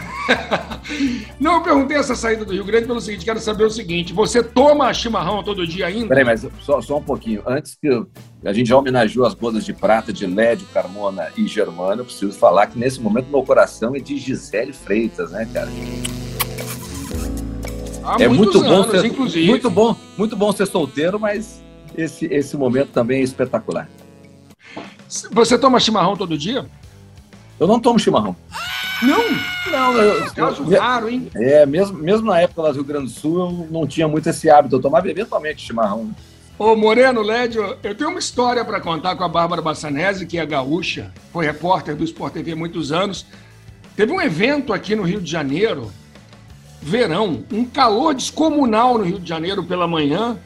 [1.40, 4.42] Não, eu perguntei essa saída do Rio Grande pelo seguinte: quero saber o seguinte: você
[4.42, 6.08] toma chimarrão todo dia ainda?
[6.08, 7.42] Peraí, mas só, só um pouquinho.
[7.44, 8.08] Antes que eu,
[8.44, 12.38] a gente já homenageou as bodas de prata de Lédio, Carmona e Germano, eu preciso
[12.38, 15.68] falar que nesse momento meu coração é de Gisele Freitas, né, cara?
[18.04, 19.48] Há é muito bom anos, ser, inclusive.
[19.48, 21.60] muito bom, muito bom ser solteiro, mas
[21.96, 23.88] esse, esse momento também é espetacular.
[25.32, 26.66] Você toma chimarrão todo dia?
[27.58, 28.36] Eu não tomo chimarrão.
[29.02, 29.24] Não?
[29.70, 31.30] Não, eu, caso eu, raro, hein?
[31.34, 34.28] É, mesmo, mesmo na época lá do Rio Grande do Sul, eu não tinha muito
[34.28, 34.76] esse hábito.
[34.76, 36.14] Eu tomava eventualmente chimarrão.
[36.58, 40.46] Ô, Moreno, Lédio, eu tenho uma história para contar com a Bárbara Bassanese, que é
[40.46, 43.26] gaúcha, foi repórter do Sport TV há muitos anos.
[43.94, 45.92] Teve um evento aqui no Rio de Janeiro,
[46.80, 50.38] verão, um calor descomunal no Rio de Janeiro pela manhã.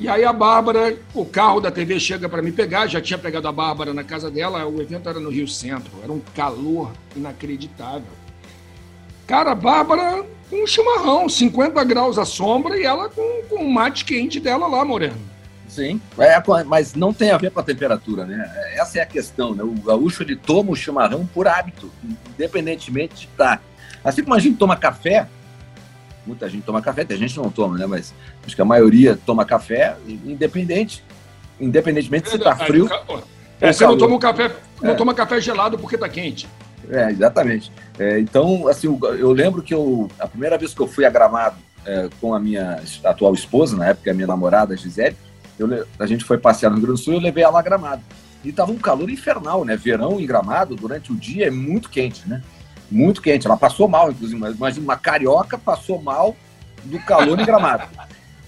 [0.00, 3.46] E aí a Bárbara, o carro da TV chega para me pegar, já tinha pegado
[3.46, 8.08] a Bárbara na casa dela, o evento era no Rio Centro, era um calor inacreditável.
[9.26, 13.70] Cara, a Bárbara com um chimarrão, 50 graus à sombra e ela com, com o
[13.70, 15.20] mate quente dela lá, Moreno.
[15.68, 18.50] Sim, é, mas não tem a ver com a temperatura, né?
[18.76, 19.62] Essa é a questão, né?
[19.62, 21.92] O gaúcho ele toma o chimarrão por hábito,
[22.30, 23.62] independentemente de estar.
[24.02, 25.28] Assim como a gente toma café,
[26.26, 27.86] muita gente toma café, tem gente que não toma, né?
[27.86, 28.14] Mas
[28.44, 31.02] acho que a maioria toma café, independente,
[31.60, 32.88] independentemente se está frio.
[33.60, 34.50] É, você não toma um café,
[34.80, 34.94] não é.
[34.94, 36.48] toma café gelado porque está quente.
[36.88, 37.70] É, exatamente.
[37.98, 38.86] É, então, assim,
[39.18, 42.40] eu lembro que eu, a primeira vez que eu fui a Gramado é, com a
[42.40, 45.16] minha atual esposa, na época a minha namorada, Gisele,
[45.58, 47.62] eu, a gente foi passear no Rio Grande do Sul e eu levei ela a
[47.62, 48.02] Gramado.
[48.42, 49.76] e tava um calor infernal, né?
[49.76, 52.42] Verão em Gramado, durante o dia, é muito quente, né?
[52.90, 53.46] Muito quente.
[53.46, 54.36] Ela passou mal, inclusive.
[54.36, 56.34] Imagina, uma carioca passou mal
[56.84, 57.84] do calor em Gramado.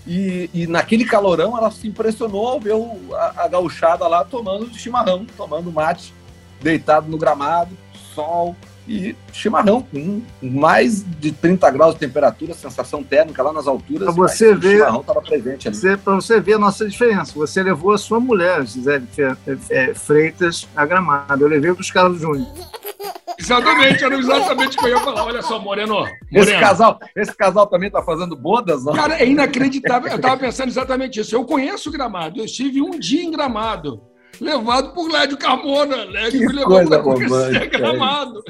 [0.06, 4.68] E, e, naquele calorão ela se impressionou ao ver o, a, a gauchada lá tomando
[4.76, 6.12] chimarrão, tomando mate,
[6.60, 7.70] deitado no gramado,
[8.12, 8.56] sol
[8.88, 14.02] e chimarrão, com mais de 30 graus de temperatura, sensação térmica lá nas alturas.
[14.02, 15.96] Para você ver, o chimarrão estava presente ali.
[15.98, 17.32] Para você ver a nossa diferença.
[17.34, 19.06] Você levou a sua mulher, Gisele
[19.94, 21.44] Freitas, a gramado.
[21.44, 22.48] Eu levei para os Carlos Júnior.
[23.42, 25.24] Exatamente, era exatamente o que eu ia falar.
[25.24, 25.94] Olha só, Moreno.
[25.94, 26.18] Moreno.
[26.32, 28.92] Esse casal, esse casal também está fazendo bodas, não?
[28.92, 30.10] Cara, é inacreditável.
[30.10, 31.34] Eu estava pensando exatamente isso.
[31.34, 32.40] Eu conheço o Gramado.
[32.40, 34.00] Eu estive um dia em Gramado,
[34.40, 36.04] levado por Lédio Carmona.
[36.04, 38.42] Lédio que me levou para conhecer Gramado.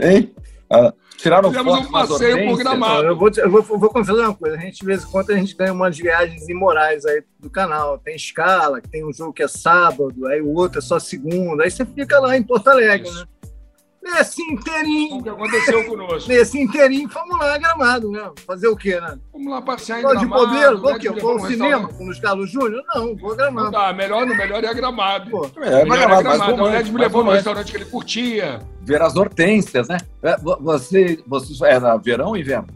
[0.00, 0.34] Hein?
[0.68, 3.06] Ah, tiraram Fizemos um passeio por Gramado.
[3.06, 4.56] Eu vou, eu vou, vou confessar uma coisa.
[4.56, 7.98] A gente, de vez em quando, a gente ganha umas viagens imorais aí do canal.
[7.98, 11.62] Tem escala, tem um jogo que é sábado, aí o outro é só segunda.
[11.62, 13.20] Aí você fica lá em Porto Alegre, Isso.
[13.20, 13.26] né?
[14.06, 15.16] Nesse inteirinho.
[15.16, 16.28] O que aconteceu conosco?
[16.28, 18.30] Nesse inteirinho, fomos lá gramado, né?
[18.46, 19.18] Fazer o quê, né?
[19.32, 20.42] Vamos lá passear em Pode gramado.
[20.42, 21.10] de bobeira, vou né, o quê?
[21.20, 22.82] Vou ao cinema com os Carlos Júnior?
[22.94, 23.64] Não, vou gramado.
[23.64, 25.30] Não dá, melhor, melhor é gramado.
[25.30, 26.52] Pô, É, melhor Gramado, é mais gramado.
[26.52, 28.60] O romântico, Lédio me mais levou no restaurante que ele curtia.
[28.82, 29.96] Ver as hortênsias, né?
[30.22, 32.68] É, vo- Você, você era verão ou inverno?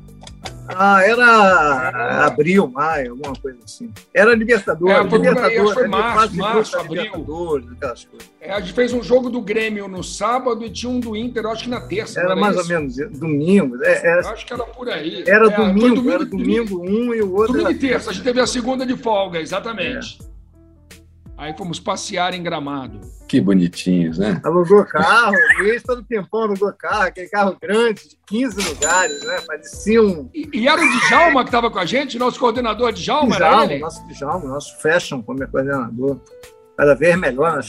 [0.77, 3.91] Ah, era abril, maio, alguma coisa assim.
[4.14, 4.97] Era Libertadores.
[4.97, 7.12] É, Libertadores, foi ali, março, março, abril.
[8.41, 11.47] É, a gente fez um jogo do Grêmio no sábado e tinha um do Inter,
[11.47, 12.21] acho que na terça.
[12.21, 12.73] Era não mais ou isso?
[12.73, 13.85] menos domingo.
[13.85, 15.25] é, é, acho que era por aí.
[15.27, 18.12] era É, foi domingo, era domingo um e o outro Domingo era e terça, a
[18.12, 20.18] gente teve a segunda de folga, exatamente.
[21.41, 21.45] É.
[21.45, 23.01] Aí fomos passear em Gramado.
[23.26, 24.41] Que bonitinhos, né?
[24.45, 29.41] Alugou carro, Luiz todo tempão alugou carro, aquele carro grande, de 15 lugares, né?
[29.47, 33.36] Parecia um E, e era o Djalma que estava com a gente, nosso coordenador Djalma,
[33.36, 33.78] era Djalma, ele?
[33.80, 36.20] nosso Djalma, nosso fashion como coordenador.
[36.76, 37.66] Cada vez melhor nas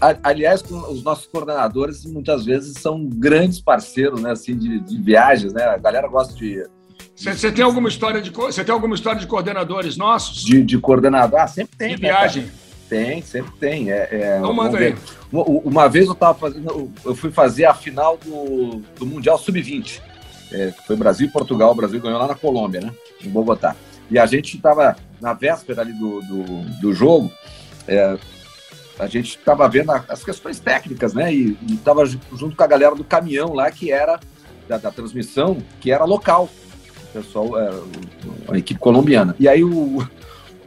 [0.00, 4.32] a- aliás, os nossos coordenadores muitas vezes são grandes parceiros, né?
[4.32, 5.64] Assim, de, de viagens, né?
[5.64, 6.62] A galera gosta de,
[7.18, 10.42] Você tem alguma história de você tem alguma história de coordenadores nossos?
[10.44, 11.40] de, de coordenador.
[11.40, 11.96] Ah, sempre tem.
[11.96, 12.50] De né, viagem?
[12.88, 13.90] Tem, sempre tem.
[13.90, 14.94] É, é, Então vamos manda aí.
[15.30, 20.00] Uma, uma vez eu tava fazendo, eu fui fazer a final do, do Mundial Sub-20.
[20.52, 21.72] É, foi Brasil e Portugal.
[21.72, 22.92] O Brasil ganhou lá na Colômbia, né?
[23.22, 23.74] Em Bogotá.
[24.10, 26.44] E a gente estava na véspera ali do, do,
[26.80, 27.30] do jogo.
[27.86, 28.16] é,
[28.98, 31.32] a gente estava vendo a- as questões técnicas, né?
[31.34, 34.18] E estava junto com a galera do caminhão lá, que era
[34.68, 36.48] da, da transmissão, que era local.
[37.12, 39.34] Pessoal, é, o- a equipe colombiana.
[39.38, 40.06] E aí o,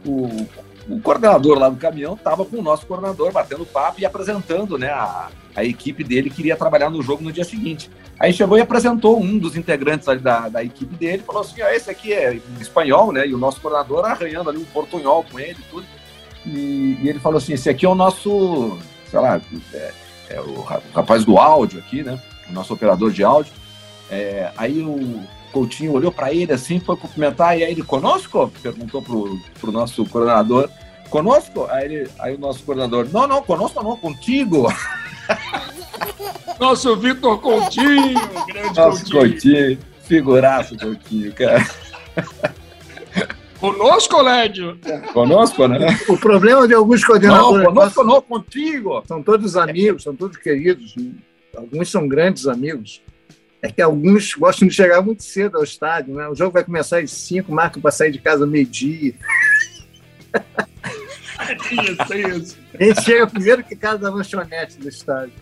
[0.04, 0.46] o,
[0.88, 4.88] o coordenador lá do caminhão estava com o nosso coordenador batendo papo e apresentando né,
[4.90, 7.90] a, a equipe dele que iria trabalhar no jogo no dia seguinte.
[8.18, 11.90] Aí chegou e apresentou um dos integrantes da, da equipe dele, falou assim: ó, esse
[11.90, 13.26] aqui é espanhol, né?
[13.26, 15.86] E o nosso coordenador arranhando ali um portunhol com ele e tudo.
[16.46, 18.78] E, e ele falou assim: esse aqui é o nosso,
[19.10, 19.40] sei lá,
[19.72, 19.92] é,
[20.30, 22.20] é o ra- rapaz do áudio aqui, né?
[22.48, 23.52] O nosso operador de áudio.
[24.10, 25.20] É, aí o
[25.52, 28.50] Coutinho olhou para ele assim, foi cumprimentar, e aí ele, conosco?
[28.62, 30.68] Perguntou pro, pro nosso coordenador.
[31.10, 31.66] Conosco?
[31.70, 34.66] Aí, ele, aí o nosso coordenador, não, não, conosco não, contigo.
[36.58, 38.14] Nosso Vitor Coutinho,
[38.46, 39.30] grande Nosso Coutinho.
[39.30, 41.66] Coutinho, figuraço Coutinho, cara.
[43.58, 44.78] Conosco, Lédio?
[45.12, 45.86] Conosco, né?
[46.08, 49.02] O problema de alguns Não, coordenadores conosco não, contigo.
[49.06, 50.94] são todos amigos, são todos queridos,
[51.56, 53.00] alguns são grandes amigos.
[53.62, 56.28] É que alguns gostam de chegar muito cedo ao estádio, né?
[56.28, 59.14] O jogo vai começar às 5, marca para sair de casa meio-dia.
[61.70, 62.58] Isso, isso.
[62.78, 65.32] A gente chega primeiro que casa da lanchonete do estádio.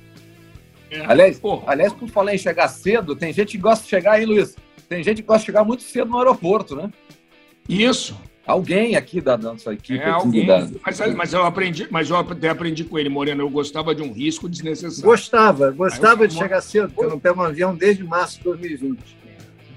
[0.91, 1.05] É.
[1.07, 4.27] Aliás, Pô, aliás, por falar em chegar cedo, tem gente que gosta de chegar aí,
[4.27, 4.57] Luiz.
[4.89, 6.91] Tem gente que gosta de chegar muito cedo no aeroporto, né?
[7.69, 8.19] isso.
[8.51, 9.99] Alguém aqui da nossa equipe.
[9.99, 10.47] É aqui alguém.
[10.47, 13.43] da- Mas, mas eu aprendi, mas eu até aprendi com ele, Moreno.
[13.43, 15.05] Eu gostava de um risco desnecessário.
[15.05, 18.45] Gostava, gostava eu- de chegar cedo, porque eu não pego um avião desde março de
[18.45, 19.17] 2020.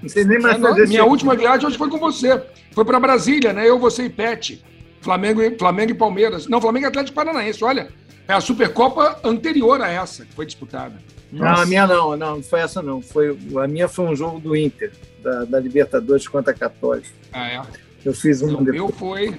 [0.02, 2.42] Não sei nem mais É, não, fazer minha esse- última viagem hoje foi com você.
[2.72, 3.68] Foi para Brasília, né?
[3.68, 4.62] Eu, você e Pet.
[5.00, 6.46] Flamengo, e- Flamengo e Palmeiras.
[6.46, 7.62] Não, Flamengo e Atlético Paranaense.
[7.64, 7.88] Olha,
[8.28, 10.94] é a Supercopa anterior a essa que foi disputada.
[11.32, 13.00] Não, a minha não, não, não foi essa não.
[13.02, 17.08] Foi, a minha foi um jogo do Inter, da, da Libertadores contra a Católica.
[17.32, 17.62] Ah, é.
[18.04, 19.38] Eu fiz um O meu foi.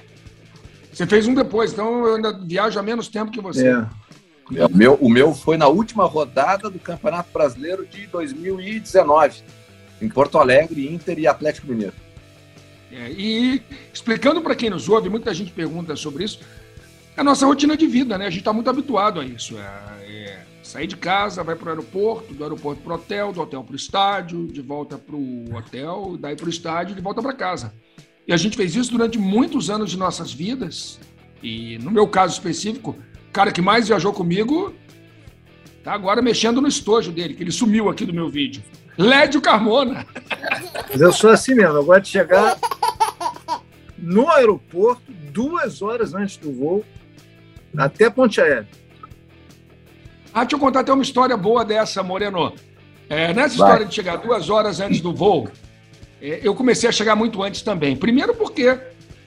[0.92, 3.68] Você fez um depois, então eu ainda viajo há menos tempo que você.
[3.68, 3.86] É.
[4.54, 9.42] É, o, meu, o meu foi na última rodada do Campeonato Brasileiro de 2019,
[10.00, 11.94] em Porto Alegre, Inter e Atlético Mineiro.
[12.92, 13.62] É, e
[13.92, 16.40] explicando para quem nos ouve, muita gente pergunta sobre isso,
[17.16, 18.26] é a nossa rotina de vida, né?
[18.26, 19.58] A gente está muito habituado a isso.
[19.58, 19.62] É,
[20.08, 23.64] é sair de casa, vai para o aeroporto, do aeroporto para o hotel, do hotel
[23.64, 27.32] para o estádio, de volta para o hotel, daí para o estádio, de volta para
[27.32, 27.72] casa.
[28.26, 30.98] E a gente fez isso durante muitos anos de nossas vidas
[31.42, 32.96] E no meu caso específico,
[33.28, 34.74] o cara que mais viajou comigo
[35.84, 38.62] tá agora mexendo no estojo dele, que ele sumiu aqui do meu vídeo.
[38.98, 40.04] Lédio Carmona.
[40.90, 42.58] Mas eu sou assim mesmo, eu gosto de chegar
[43.96, 46.84] no aeroporto duas horas antes do voo,
[47.76, 48.66] até Ponte Aérea.
[50.32, 52.54] Ah, deixa eu contar até uma história boa dessa, Moreno.
[53.08, 53.68] É, nessa Vai.
[53.68, 55.48] história de chegar duas horas antes do voo,
[56.20, 57.96] eu comecei a chegar muito antes também.
[57.96, 58.78] Primeiro porque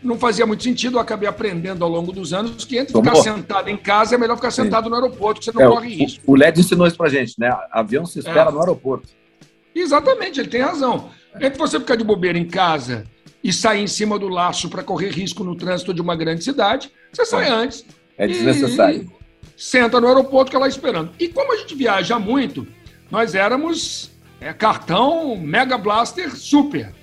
[0.02, 3.70] não fazia muito sentido, eu acabei aprendendo ao longo dos anos que entre ficar sentado
[3.70, 4.90] em casa é melhor ficar sentado Sim.
[4.90, 6.24] no aeroporto, que você não é, corre risco.
[6.26, 7.56] O LED ensinou isso pra gente, né?
[7.72, 8.52] Avião se espera é.
[8.52, 9.10] no aeroporto.
[9.76, 11.10] Exatamente, ele tem razão.
[11.36, 13.04] Entre você ficar de bobeira em casa
[13.44, 16.92] e sair em cima do laço para correr risco no trânsito de uma grande cidade,
[17.12, 17.52] você sai é.
[17.52, 17.86] antes.
[18.18, 19.12] É desnecessário.
[19.56, 21.12] Senta no aeroporto que é lá esperando.
[21.20, 22.68] E como a gente viaja muito,
[23.12, 26.94] nós éramos é, cartão Mega Blaster Super.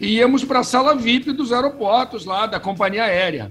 [0.00, 3.50] E íamos para a sala VIP dos aeroportos lá da companhia aérea.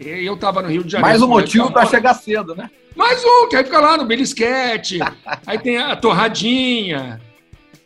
[0.00, 1.08] E eu estava no Rio de Janeiro.
[1.08, 2.70] Mais um motivo para chegar cedo, né?
[2.96, 4.98] Mais um, que aí fica lá no belisquete,
[5.46, 7.20] aí tem a torradinha.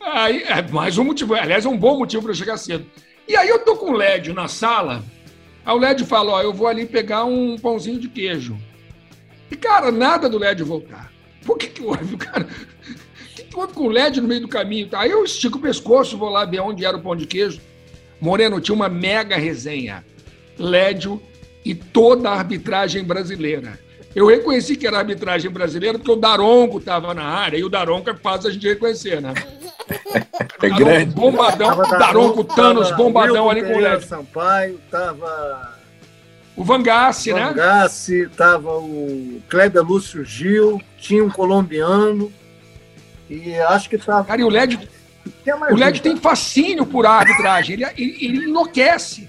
[0.01, 2.85] Aí, é mais um motivo, aliás, é um bom motivo para chegar cedo.
[3.27, 5.03] E aí eu tô com o LED na sala,
[5.65, 8.57] aí o LED fala, ó, eu vou ali pegar um pãozinho de queijo.
[9.49, 11.11] E, cara, nada do LED voltar.
[11.45, 12.43] Por que que houve, cara?
[12.43, 12.74] O que,
[13.59, 14.87] houve com o LED no meio do caminho?
[14.93, 17.59] Aí eu estico o pescoço, vou lá ver onde era o pão de queijo.
[18.19, 20.05] Moreno, tinha uma mega resenha.
[20.57, 21.21] Lédio
[21.63, 23.79] e toda a arbitragem brasileira.
[24.15, 28.09] Eu reconheci que era arbitragem brasileira porque o Daronco estava na área e o Daronco
[28.09, 29.33] é fácil a gente reconhecer, né?
[30.61, 31.13] É grande.
[31.13, 34.07] Bombadão, Daronco, Thanos, bombadão ali com o Lédio.
[34.07, 35.75] Sampaio, tava
[36.55, 37.47] o Vangassi, né?
[37.47, 42.31] Vangassi, tava o Kleber Lúcio Gil, tinha um colombiano
[43.29, 44.25] e acho que tava...
[44.25, 44.89] Cara, e o LED
[45.71, 49.27] o LED tem fascínio por arbitragem, ele, ele, ele, enlouquece.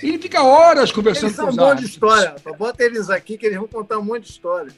[0.00, 1.80] Ele fica horas conversando eles com os árbitros.
[1.80, 2.34] de história.
[2.58, 4.72] Bota eles aqui que eles vão contar um monte de história.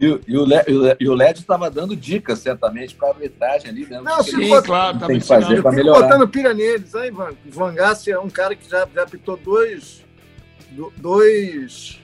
[0.00, 0.64] E, e, o, LED,
[0.98, 4.02] e o LED estava dando dicas, certamente, para a arbitragem ali mesmo.
[4.02, 4.98] Não, sim, bota, claro.
[5.06, 6.02] Tem que fazer para melhorar.
[6.02, 6.94] botando pilha neles.
[6.94, 10.02] Aí, Ivan, o Van Gassi é um cara que já, já apitou dois,
[10.96, 11.99] dois,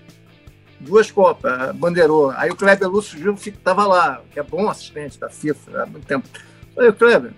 [0.81, 2.31] duas Copas, bandeirou.
[2.33, 6.07] Aí o Kleber Lúcio Gil estava lá, que é bom assistente da FIFA há muito
[6.07, 6.29] tempo.
[6.79, 7.33] Aí, Kleber,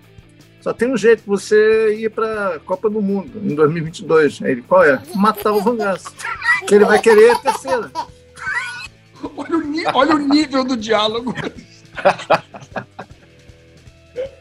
[0.61, 4.41] só tem um jeito de você ir para a Copa do Mundo em 2022.
[4.41, 5.01] Ele, qual é?
[5.15, 5.77] Matar o Van
[6.67, 7.89] que ele vai querer a terceira.
[9.35, 11.35] Olha o, olha o nível do diálogo.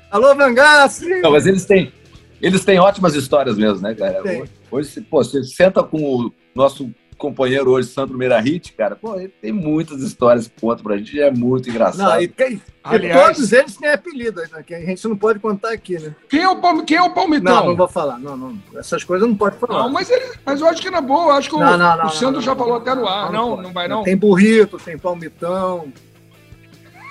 [0.08, 1.20] Alô, Vangassi!
[1.20, 1.92] Não, mas eles têm,
[2.40, 4.22] eles têm ótimas histórias mesmo, né, cara?
[4.22, 6.88] Hoje, hoje, pô, você senta com o nosso
[7.18, 11.30] companheiro hoje, Sandro Merahit, cara, pô, ele tem muitas histórias que conta pra gente, é
[11.30, 12.08] muito engraçado.
[12.08, 15.72] Não, e, e, Aliás, todos eles têm apelido, né, que a gente não pode contar
[15.72, 16.14] aqui, né?
[16.30, 17.54] Quem é o, Palme, quem é o Palmitão?
[17.56, 18.58] Não, não vou falar, não, não.
[18.76, 19.82] Essas coisas não pode falar.
[19.82, 22.10] Não, mas, ele, mas eu acho que na boa, acho que o, não, não, o
[22.10, 23.32] Sandro já falou até no ar.
[23.32, 24.04] Não, não, vai não.
[24.04, 25.92] Tem burrito, tem palmitão,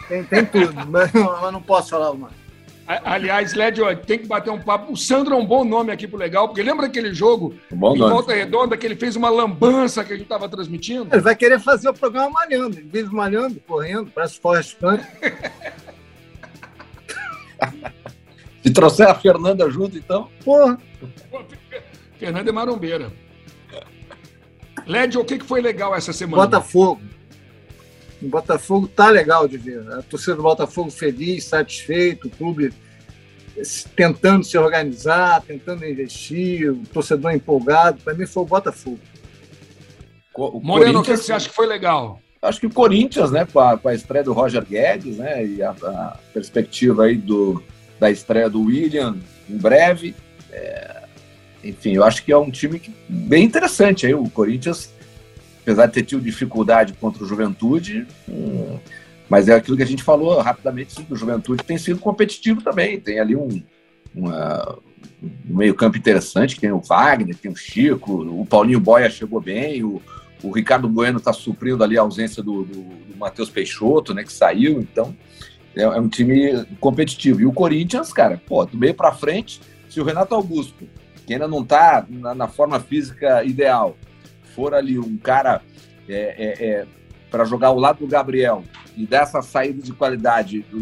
[0.07, 2.46] tem, tem tudo, mas eu não posso falar mais.
[2.87, 4.93] Aliás, Led, tem que bater um papo.
[4.93, 7.99] O Sandro é um bom nome aqui pro legal, porque lembra aquele jogo bom em
[7.99, 11.09] Volta Redonda que ele fez uma lambança que a gente estava transmitindo?
[11.11, 12.77] Ele vai querer fazer o programa malhando.
[12.77, 15.01] Ele vive malhando, correndo, parece Forrest Gump.
[18.63, 20.29] Se trouxer a Fernanda junto, então.
[20.43, 20.77] Porra.
[22.17, 23.11] Fernanda é marombeira.
[24.85, 26.43] Led, o que foi legal essa semana?
[26.43, 27.01] Botafogo.
[28.21, 29.87] O Botafogo tá legal de ver.
[29.93, 32.73] A torcida do Botafogo feliz, satisfeito, o clube
[33.95, 38.01] tentando se organizar, tentando investir, o torcedor empolgado.
[38.03, 38.99] Para mim foi o Botafogo.
[40.35, 42.19] O Moreno, o que você acha que foi legal?
[42.41, 45.63] Acho que o Corinthians, né, com a, com a estreia do Roger Guedes, né, e
[45.63, 47.61] a, a, perspectiva aí do,
[47.99, 49.17] da estreia do William
[49.49, 50.15] em breve.
[50.51, 51.03] É,
[51.63, 54.13] enfim, eu acho que é um time que, bem interessante aí.
[54.13, 54.93] O Corinthians
[55.67, 58.79] apesar de ter tido dificuldade contra o Juventude, hum,
[59.27, 63.19] mas é aquilo que a gente falou rapidamente, o Juventude tem sido competitivo também, tem
[63.19, 63.61] ali um,
[64.15, 64.79] uma,
[65.21, 69.83] um meio campo interessante, tem o Wagner, tem o Chico, o Paulinho Boia chegou bem,
[69.83, 70.01] o,
[70.41, 74.31] o Ricardo Bueno está suprindo ali a ausência do, do, do Matheus Peixoto, né, que
[74.31, 75.13] saiu, então
[75.75, 77.41] é, é, um time competitivo.
[77.41, 79.59] E o Corinthians, cara, pô, do meio para frente,
[79.89, 80.87] se o Renato Augusto,
[81.25, 83.97] que ainda não está na, na forma física ideal,
[84.57, 85.61] for ali um cara
[86.09, 86.87] é, é, é
[87.29, 88.63] para jogar ao lado do Gabriel
[88.95, 90.79] e dessa saída de qualidade do,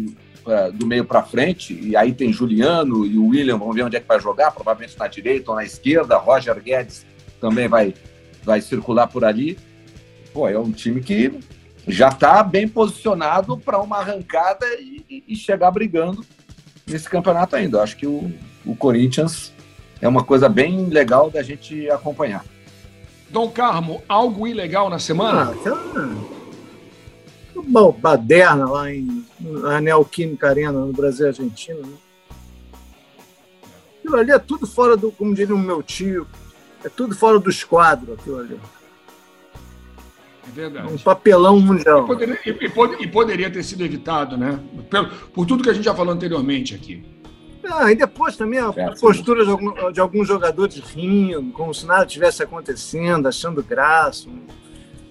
[0.50, 3.96] uh, do meio para frente, e aí tem Juliano e o William, vamos ver onde
[3.96, 7.04] é que vai jogar, provavelmente na direita ou na esquerda, Roger Guedes
[7.38, 7.92] também vai,
[8.42, 9.58] vai circular por ali.
[10.32, 11.38] Pô, é um time que
[11.86, 16.24] já está bem posicionado para uma arrancada e, e, chegar brigando
[16.86, 17.82] nesse campeonato ainda.
[17.82, 18.32] Acho que o,
[18.64, 19.52] o Corinthians
[20.00, 22.44] é uma coisa bem legal da gente acompanhar.
[23.36, 25.52] Tom Carmo, algo ilegal na semana?
[25.66, 26.08] Ah,
[27.54, 31.78] uma baderna lá em na Neoquímica Arena, no Brasil e Argentina.
[31.80, 31.92] Né?
[33.98, 36.26] Aquilo ali é tudo fora do, como diria o meu tio,
[36.82, 38.58] é tudo fora do esquadro, aquilo ali.
[40.48, 40.94] É verdade.
[40.94, 42.04] Um papelão mundial.
[42.04, 44.58] E poderia, e, e, e poderia ter sido evitado, né?
[44.88, 47.04] Por, por, tudo que a gente já falou anteriormente aqui.
[47.68, 51.86] Ah, e depois também a é, postura de, algum, de, alguns jogadores rindo, como se
[51.86, 54.28] nada tivesse acontecendo, achando graça,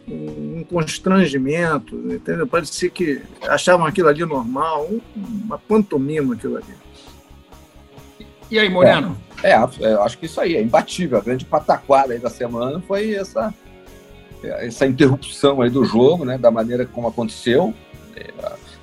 [0.08, 2.48] um, um constrangimento, entendeu?
[2.48, 6.86] Parecia que achavam aquilo ali normal, um, uma pantomima aquilo ali.
[8.50, 9.18] E aí, Moreno?
[9.44, 11.18] É, é, eu acho que isso aí é imbatível.
[11.18, 13.54] A grande pataquada aí da semana foi essa,
[14.44, 16.38] essa interrupção aí do jogo, né?
[16.38, 17.74] Da maneira como aconteceu.
[18.16, 18.32] É,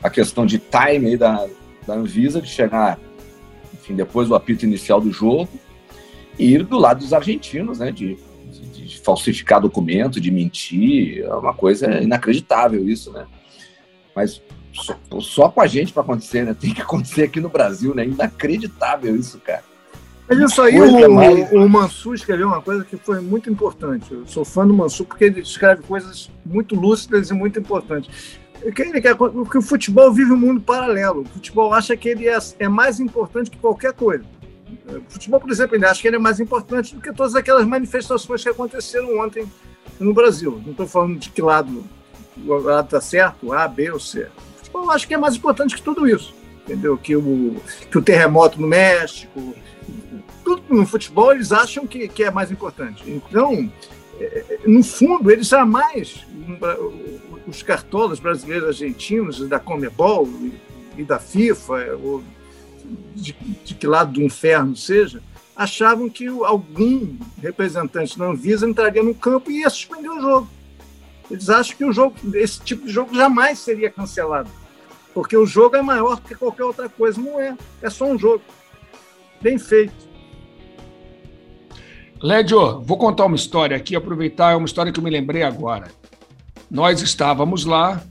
[0.03, 1.47] a questão de time aí da,
[1.87, 2.99] da Anvisa de chegar
[3.93, 5.49] enfim, depois do apito inicial do jogo,
[6.39, 8.17] e ir do lado dos argentinos, né, de,
[8.51, 13.27] de, de falsificar documento, de mentir, é uma coisa inacreditável isso, né?
[14.17, 16.57] Mas só, só com a gente para acontecer, né?
[16.59, 18.05] Tem que acontecer aqui no Brasil, né?
[18.05, 19.65] Inacreditável isso, cara.
[20.29, 21.53] Mas isso aí, o, mais...
[21.53, 24.11] o Mansur escreveu uma coisa que foi muito importante.
[24.13, 28.39] Eu sou fã do Mansur porque ele escreve coisas muito lúcidas e muito importantes.
[28.65, 31.23] Ele quer, porque o futebol vive um mundo paralelo.
[31.23, 34.25] O futebol acha que ele é, é mais importante que qualquer coisa.
[34.89, 37.67] O futebol, por exemplo, ele acha que ele é mais importante do que todas aquelas
[37.67, 39.51] manifestações que aconteceram ontem
[39.99, 40.61] no Brasil.
[40.65, 41.85] Não estou falando de que lado
[42.37, 44.23] o lado está certo, A, B ou C.
[44.23, 46.35] O futebol acha que é mais importante que tudo isso.
[46.65, 46.97] Entendeu?
[46.97, 47.57] Que o,
[47.91, 49.55] que o terremoto no México.
[50.45, 53.03] Tudo no futebol eles acham que, que é mais importante.
[53.07, 53.71] Então,
[54.19, 56.25] é, no fundo, eles jamais
[57.47, 60.29] os cartolas brasileiros argentinos da Comebol
[60.97, 62.23] e da FIFA, ou
[63.15, 63.33] de,
[63.65, 65.23] de que lado do inferno seja,
[65.57, 70.49] achavam que algum representante da Anvisa entraria no campo e ia suspender o jogo.
[71.31, 74.51] Eles acham que o jogo, esse tipo de jogo jamais seria cancelado,
[75.15, 77.21] porque o jogo é maior que qualquer outra coisa.
[77.21, 78.43] Não é, é só um jogo.
[79.41, 80.13] Bem feito.
[82.23, 85.91] Lédio, vou contar uma história aqui, aproveitar, é uma história que eu me lembrei agora.
[86.73, 88.03] Nós estávamos lá,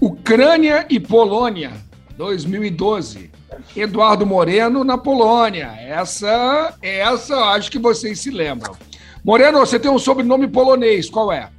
[0.00, 1.74] Ucrânia e Polônia,
[2.16, 3.30] 2012.
[3.76, 5.74] Eduardo Moreno na Polônia.
[5.78, 8.74] Essa, essa acho que vocês se lembram.
[9.22, 11.50] Moreno, você tem um sobrenome polonês, qual é?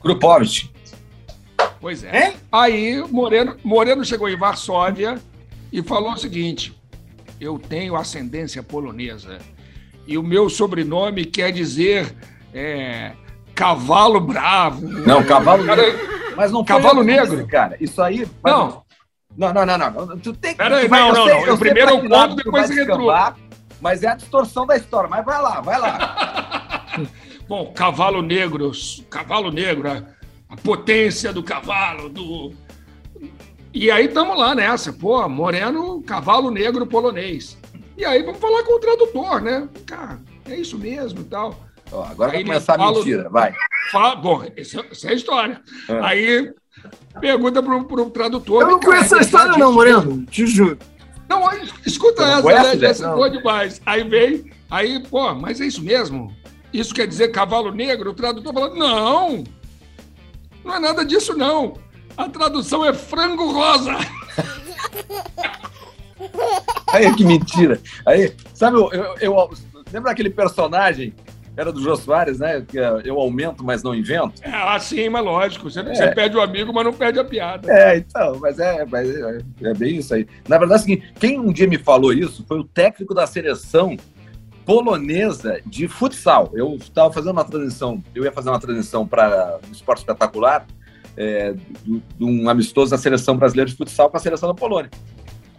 [0.00, 0.72] Grupovich.
[1.80, 2.28] Pois é.
[2.28, 2.36] Hein?
[2.52, 5.20] Aí Moreno, Moreno chegou em Varsóvia
[5.72, 6.80] e falou o seguinte:
[7.40, 9.38] eu tenho ascendência polonesa
[10.06, 12.14] e o meu sobrenome quer dizer
[12.52, 13.12] é,
[13.54, 14.86] Cavalo bravo.
[14.86, 16.34] Não, cavalo cara, negro.
[16.36, 17.46] Mas não Cavalo negro.
[17.46, 17.76] cara.
[17.80, 18.26] Isso aí.
[18.44, 18.82] Não.
[19.36, 20.18] Não, não, não, não.
[20.18, 20.58] Tu tem que.
[20.58, 21.58] Peraí, não, não, não.
[21.58, 22.86] Primeiro eu conto, depois você.
[23.80, 25.08] Mas é a distorção da história.
[25.08, 26.86] Mas vai lá, vai lá.
[27.48, 28.72] Bom, cavalo negro,
[29.10, 30.02] cavalo negro, a,
[30.48, 32.52] a potência do cavalo, do.
[33.72, 37.58] E aí estamos lá nessa, pô, Moreno, cavalo negro polonês.
[37.96, 39.68] E aí vamos falar com o tradutor, né?
[39.84, 41.54] Cara, é isso mesmo e tal.
[41.94, 43.54] Ó, agora aí vai começar fala, a mentira, vai.
[43.92, 45.62] Fala, bom, essa, é a história.
[45.88, 46.00] É.
[46.00, 46.52] Aí
[47.20, 48.62] pergunta para o tradutor.
[48.62, 50.76] Eu não conheço essa história, não, Moreno, te juro.
[51.28, 51.48] Não,
[51.86, 52.86] escuta essa, conhece, né?
[52.88, 53.80] essa boa demais.
[53.86, 56.34] Aí vem, aí, pô, mas é isso mesmo?
[56.72, 58.10] Isso quer dizer cavalo negro?
[58.10, 59.44] O tradutor fala, não,
[60.64, 61.74] não é nada disso, não.
[62.16, 63.92] A tradução é frango rosa.
[66.92, 67.80] Aí, que mentira.
[68.06, 69.50] Aí, sabe, eu, eu, eu
[69.92, 71.12] lembra aquele personagem
[71.56, 72.64] era do Jô Soares, né?
[72.66, 74.42] Que é, eu aumento, mas não invento.
[74.42, 75.70] É, assim, mas lógico.
[75.70, 75.94] Você, é.
[75.94, 77.70] você perde o amigo, mas não perde a piada.
[77.72, 80.26] É, então, mas é, mas é, é bem isso aí.
[80.48, 83.26] Na verdade, é o seguinte, quem um dia me falou isso foi o técnico da
[83.26, 83.96] seleção
[84.64, 86.50] polonesa de futsal.
[86.54, 90.66] Eu estava fazendo uma transição, eu ia fazer uma transição para um esporte espetacular,
[91.16, 94.90] é, de, de um amistoso da seleção brasileira de futsal para a seleção da Polônia.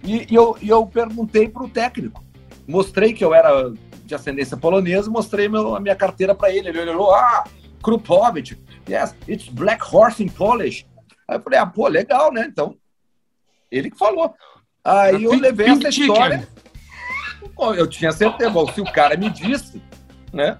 [0.03, 2.23] E, e eu, e eu perguntei para o técnico,
[2.67, 3.71] mostrei que eu era
[4.05, 6.69] de ascendência polonesa, mostrei meu, a minha carteira para ele.
[6.69, 7.43] Ele olhou, ah,
[7.81, 10.85] Krupovich, yes, it's Black Horse in Polish.
[11.27, 12.45] Aí eu falei, ah, pô, legal, né?
[12.47, 12.75] Então,
[13.71, 14.33] ele que falou.
[14.83, 16.47] Aí eu levei essa história.
[17.55, 19.81] Bom, eu tinha certeza, bom, se o cara me disse,
[20.31, 20.57] né?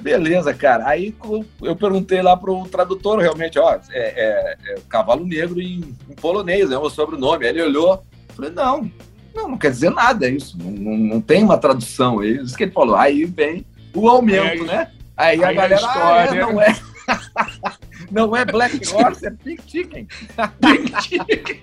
[0.00, 0.86] Beleza, cara.
[0.86, 1.14] Aí
[1.62, 6.70] eu perguntei lá pro tradutor, realmente, ó, é, é, é cavalo negro em, em polonês,
[6.70, 7.46] é o sobrenome.
[7.46, 8.02] Aí ele olhou,
[8.36, 8.90] falei, não,
[9.34, 10.56] não, não quer dizer nada isso.
[10.58, 12.22] Não, não, não tem uma tradução.
[12.22, 12.96] É isso que ele falou.
[12.96, 14.90] Aí vem o aumento, é, né?
[15.16, 16.30] Aí, aí a galera, a história...
[16.30, 16.76] ah, é, não é.
[18.10, 20.06] não é Black Horse, é Pink Chicken.
[20.60, 21.60] Pink Chicken.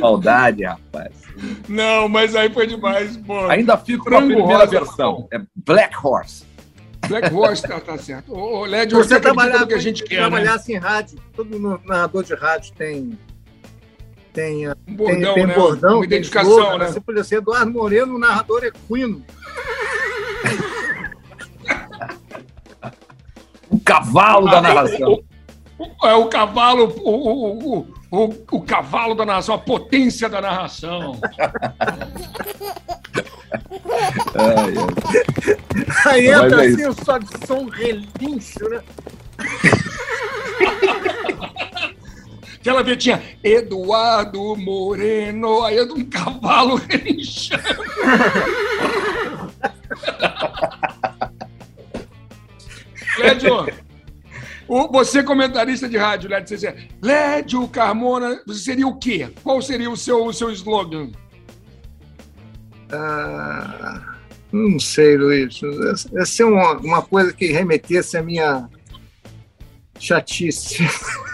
[0.00, 1.12] Maldade, rapaz.
[1.68, 3.16] Não, mas aí foi demais.
[3.18, 3.46] Pô.
[3.46, 5.28] Ainda fico com a primeira versão.
[5.32, 6.44] É Black Horse.
[7.08, 8.32] Black Horse tá, tá certo.
[8.32, 10.20] Ô, ô, Led, Se você você trabalhar, no que a gente quer, né?
[10.22, 13.18] trabalhasse em rádio, todo narrador de rádio tem
[14.34, 15.54] tem, Um tem, bordão, tem né?
[15.54, 16.86] bordão, Uma tem identificação, slogan, né?
[16.88, 19.24] Você podia ser Eduardo Moreno, o narrador equino.
[23.70, 25.22] O cavalo da Ah, narração.
[25.78, 30.40] o- É o cavalo, o, o, o, o, o cavalo da narração, a potência da
[30.40, 31.20] narração.
[34.34, 34.74] Ai,
[36.06, 36.08] ai.
[36.14, 38.80] Aí Mas entra é assim, o sobe som um relincho, né?
[42.64, 47.62] Aquela vetinha, Eduardo Moreno, aí é um cavalo relinchando.
[53.18, 53.66] Lédio,
[54.66, 59.30] o- você comentarista de rádio, Lédio, você dizia, Lédio Carmona, você seria o quê?
[59.42, 61.10] Qual seria o seu, o seu slogan?
[62.90, 64.16] Ah,
[64.50, 65.60] não sei, Luiz.
[66.16, 68.68] Essa é uma, uma coisa que remetesse à minha
[69.98, 70.78] chatice.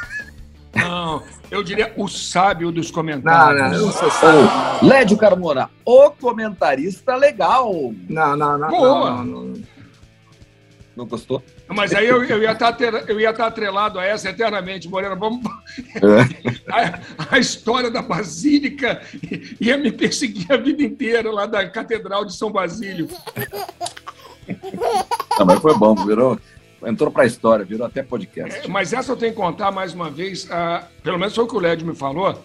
[0.74, 3.72] Não, eu diria o sábio dos Não, comentários.
[3.72, 4.40] não, não sou sábio.
[4.82, 7.92] Ô, Lédio Carmona, o comentarista legal.
[8.08, 8.68] Não, não, não.
[8.68, 9.10] Boa.
[9.10, 9.62] não, não, não.
[10.96, 11.42] Não gostou?
[11.68, 15.16] Mas aí eu, eu ia estar atre- eu ia estar atrelado a essa eternamente, Moreno.
[15.16, 15.40] Vamos...
[16.68, 19.00] A, a história da Basílica
[19.60, 23.08] ia me perseguir a vida inteira lá da Catedral de São Basílio.
[25.38, 26.38] Não, mas foi bom, virou.
[26.84, 28.64] Entrou pra história, virou até podcast.
[28.64, 31.46] É, mas essa eu tenho que contar mais uma vez, ah, pelo menos foi o
[31.46, 32.42] que o Led me falou,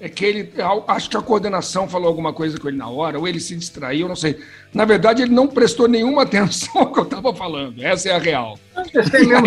[0.00, 0.52] é que ele,
[0.88, 4.08] acho que a coordenação falou alguma coisa com ele na hora, ou ele se distraiu,
[4.08, 4.42] não sei.
[4.72, 8.18] Na verdade, ele não prestou nenhuma atenção ao que eu estava falando, essa é a
[8.18, 8.58] real.
[8.74, 9.46] Não prestei mesmo,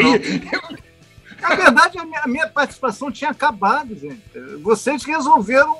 [1.42, 4.22] Na verdade, a minha, a minha participação tinha acabado, gente.
[4.62, 5.80] Vocês resolveram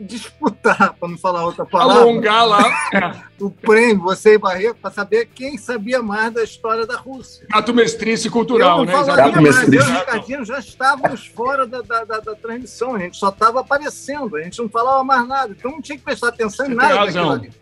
[0.00, 5.28] disputar, para não falar outra palavra, alongar lá, o prêmio, você e Barreto, para saber
[5.34, 7.46] quem sabia mais da história da Rússia.
[7.52, 8.92] ato mestrice Eu cultural, não né?
[9.00, 13.16] Exato, mais, eu e Ricardinho já estávamos fora da, da, da- da transmissão, a gente
[13.16, 16.66] só estava aparecendo, a gente não falava mais nada, então não tinha que prestar atenção
[16.66, 17.32] em Você nada tem daquilo razão.
[17.42, 17.52] ali.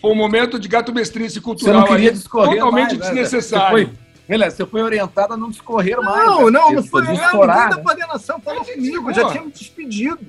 [0.00, 3.06] Foi um momento de gato mestrice Você cultural não queria ali, discorrer totalmente mais, né?
[3.22, 3.78] desnecessário.
[3.78, 6.26] Você foi, Melhor, você foi orientado a não discorrer mais.
[6.26, 6.50] Não, né?
[6.52, 7.06] não, Porque não foi.
[7.08, 7.82] Eu estourar, da né?
[7.82, 10.26] coordenação falou comigo, já tinha me despedido.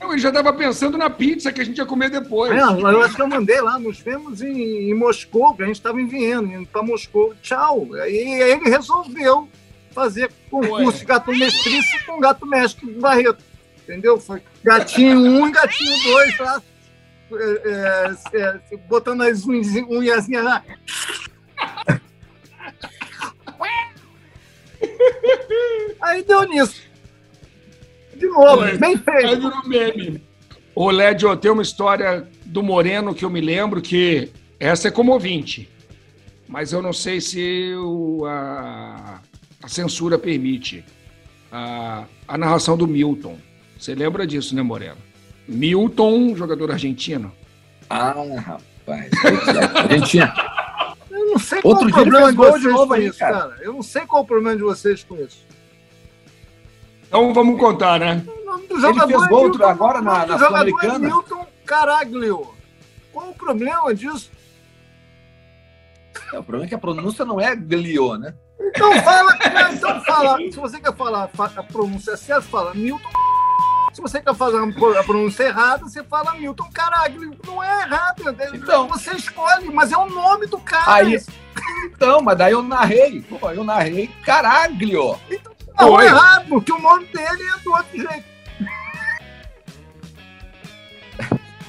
[0.00, 2.52] Não, ele já estava pensando na pizza que a gente ia comer depois.
[2.52, 5.76] É, eu acho que eu mandei lá, nos vemos em, em Moscou, que a gente
[5.76, 7.88] estava em Viena, indo para Moscou, tchau.
[7.94, 9.48] Aí ele resolveu
[9.92, 10.92] fazer concurso Ué.
[10.92, 13.42] de gato mestrice com gato mestre do Barreto.
[13.82, 14.18] Entendeu?
[14.20, 16.62] Foi gatinho 1 um e gatinho 2 lá,
[17.32, 20.62] é, é, é, botando as unhas- unhazinhas lá.
[26.00, 26.87] Aí deu nisso.
[28.18, 28.76] De novo, Ué.
[28.76, 29.40] bem Aí feito.
[29.40, 30.22] virou meme.
[30.74, 35.12] Ô, Lédio, tem uma história do Moreno que eu me lembro que essa é como
[35.12, 35.68] ouvinte.
[36.46, 39.20] Mas eu não sei se o- a,
[39.62, 40.84] a censura permite.
[41.50, 43.36] A, a narração do Milton.
[43.78, 44.96] Você lembra disso, né, Moreno?
[45.46, 47.32] Milton, jogador argentino.
[47.88, 48.14] Ah,
[48.44, 49.10] rapaz.
[49.84, 50.34] A gente tinha.
[51.10, 53.18] Eu não sei Outro qual o dia ele problema de vocês novo com aí, isso,
[53.18, 53.38] cara.
[53.38, 53.56] cara.
[53.62, 55.38] Eu não sei qual o problema de vocês com isso.
[57.08, 58.22] Então vamos contar, né?
[58.26, 60.38] O nome do Ele jogador fez é gol Milton, agora o na- nome do na
[60.38, 60.98] jogador é Sul-Americana.
[61.08, 62.54] Milton Caraglio.
[63.12, 64.30] Qual o problema disso?
[66.32, 68.34] O problema é que a pronúncia não é Glio, né?
[68.60, 69.38] Então fala,
[69.72, 70.36] então fala.
[70.38, 73.08] Se você quer falar fa- a pronúncia certa, fala Milton.
[73.94, 77.34] Se você quer fazer a pronúncia errada, você fala Milton Caraglio.
[77.46, 78.28] Não é errado.
[78.38, 78.86] é- Então.
[78.88, 80.92] Você escolhe, mas é o nome do cara.
[80.94, 81.18] Aí,
[81.86, 83.22] então, mas daí eu narrei.
[83.22, 85.18] Pô, eu narrei Caraglio.
[85.78, 88.24] Não, é errado, porque o nome dele é do outro jeito.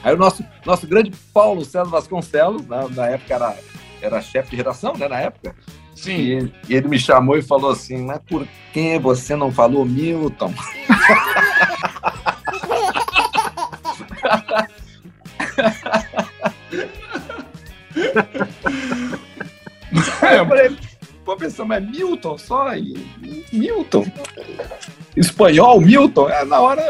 [0.04, 3.58] Aí o nosso, nosso grande Paulo César Vasconcelos, na, na época era,
[4.02, 5.54] era chefe de redação, né, na época,
[5.94, 6.16] Sim.
[6.16, 9.84] e, ele- e ele me chamou e falou assim, mas por que você não falou
[9.86, 10.54] Milton?
[20.22, 20.78] Aí eu falei,
[21.30, 22.76] pô, pensando, mas Milton só?
[22.76, 24.06] E- Milton?
[25.16, 26.30] Espanhol, Milton?
[26.30, 26.82] É, na hora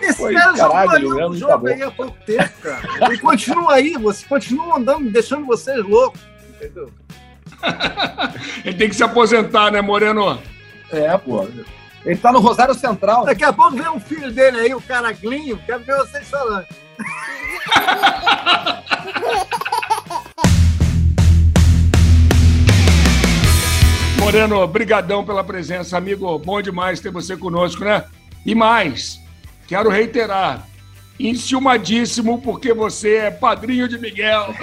[0.00, 2.88] Esse Foi, cara jogou caralho, Juliano, um tá jogo aí há pouco tempo, cara.
[3.06, 6.20] Ele continua aí, você continua andando, deixando vocês loucos.
[6.54, 6.90] Entendeu?
[8.64, 10.40] Ele tem que se aposentar, né, Moreno?
[10.90, 11.46] É, pô.
[12.04, 13.26] Ele tá no Rosário Central.
[13.26, 16.66] Daqui a pouco vem um filho dele aí, o Caraglinho, quero ver vocês falando.
[24.32, 26.38] Moreno, brigadão pela presença, amigo.
[26.38, 28.02] Bom demais ter você conosco, né?
[28.46, 29.20] E mais,
[29.68, 30.66] quero reiterar,
[31.20, 34.54] enciumadíssimo porque você é padrinho de Miguel.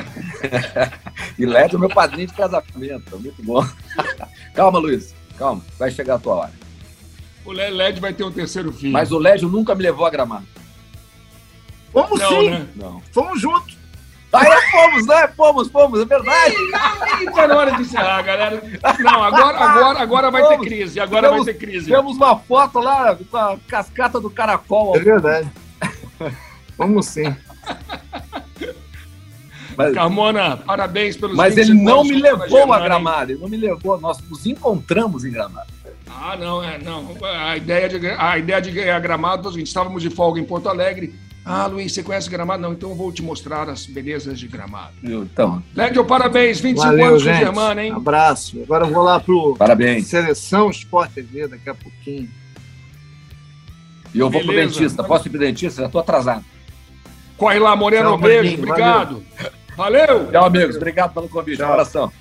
[1.37, 3.19] e Lédio é meu padrinho de casamento.
[3.19, 3.63] Muito bom.
[4.55, 5.13] calma, Luiz.
[5.37, 5.63] Calma.
[5.77, 6.53] Vai chegar a tua hora.
[7.45, 8.91] O Lédio vai ter um terceiro filho.
[8.91, 10.47] Mas o Lédio nunca me levou a gramado.
[11.93, 12.49] Fomos não, sim.
[12.49, 12.67] Né?
[12.75, 13.03] Não.
[13.11, 13.77] Fomos juntos.
[14.31, 15.27] Ah, é, fomos, né?
[15.35, 16.55] Fomos, fomos, é verdade.
[17.33, 18.61] Tá na hora de encerrar, galera.
[18.99, 20.99] Não, agora, agora, agora vai ter crise.
[20.99, 21.89] Agora temos, vai ter crise.
[21.89, 24.95] Temos uma foto lá com a cascata do caracol.
[24.95, 25.49] É verdade.
[26.77, 27.35] Vamos sim.
[29.75, 33.99] Mas, Carmona, parabéns pelos Mas ele não me levou a Gramado, ele não me levou,
[33.99, 35.71] nós nos encontramos em Gramado.
[36.05, 37.15] Ah, não, é, não.
[37.23, 40.67] A ideia de, a ideia de ganhar Gramado, a gente estávamos de folga em Porto
[40.67, 41.15] Alegre.
[41.51, 42.61] Ah, Luiz, você conhece Gramado?
[42.61, 44.93] Não, então eu vou te mostrar as belezas de Gramado.
[45.03, 45.63] Então.
[45.75, 47.91] Lédio, parabéns, 25 Valeu, anos de Germana, hein?
[47.91, 48.61] Abraço.
[48.61, 50.05] Agora eu vou lá pro parabéns.
[50.05, 52.29] Seleção Sport TV daqui a pouquinho.
[54.13, 54.61] E eu vou Beleza.
[54.61, 55.03] pro dentista.
[55.03, 55.81] Posso ir pro dentista?
[55.81, 56.45] Já tô atrasado.
[57.35, 58.09] Corre lá, Moreno.
[58.09, 59.23] Tchau, beijo, obrigado.
[59.75, 60.07] Valeu.
[60.07, 60.31] valeu.
[60.31, 60.75] Tchau, amigos.
[60.75, 61.57] Obrigado pelo convite.
[61.57, 61.67] Tchau.
[61.67, 62.11] Um abração.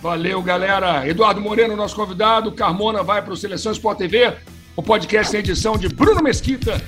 [0.00, 1.06] Valeu, galera.
[1.06, 2.52] Eduardo Moreno, nosso convidado.
[2.52, 4.34] Carmona vai para o Seleção Sport TV.
[4.80, 6.80] O podcast tem edição de Bruno Mesquita,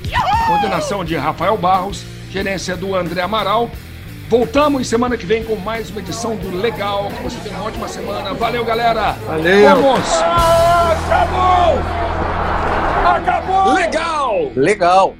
[0.46, 3.70] coordenação de Rafael Barros, gerência do André Amaral.
[4.30, 7.10] Voltamos semana que vem com mais uma edição do Legal.
[7.14, 8.32] Que você tenha uma ótima semana.
[8.32, 9.12] Valeu, galera.
[9.26, 9.76] Valeu.
[9.76, 10.08] Vamos.
[11.02, 11.78] acabou!
[13.04, 13.74] Acabou!
[13.74, 14.52] Legal!
[14.56, 15.14] Legal!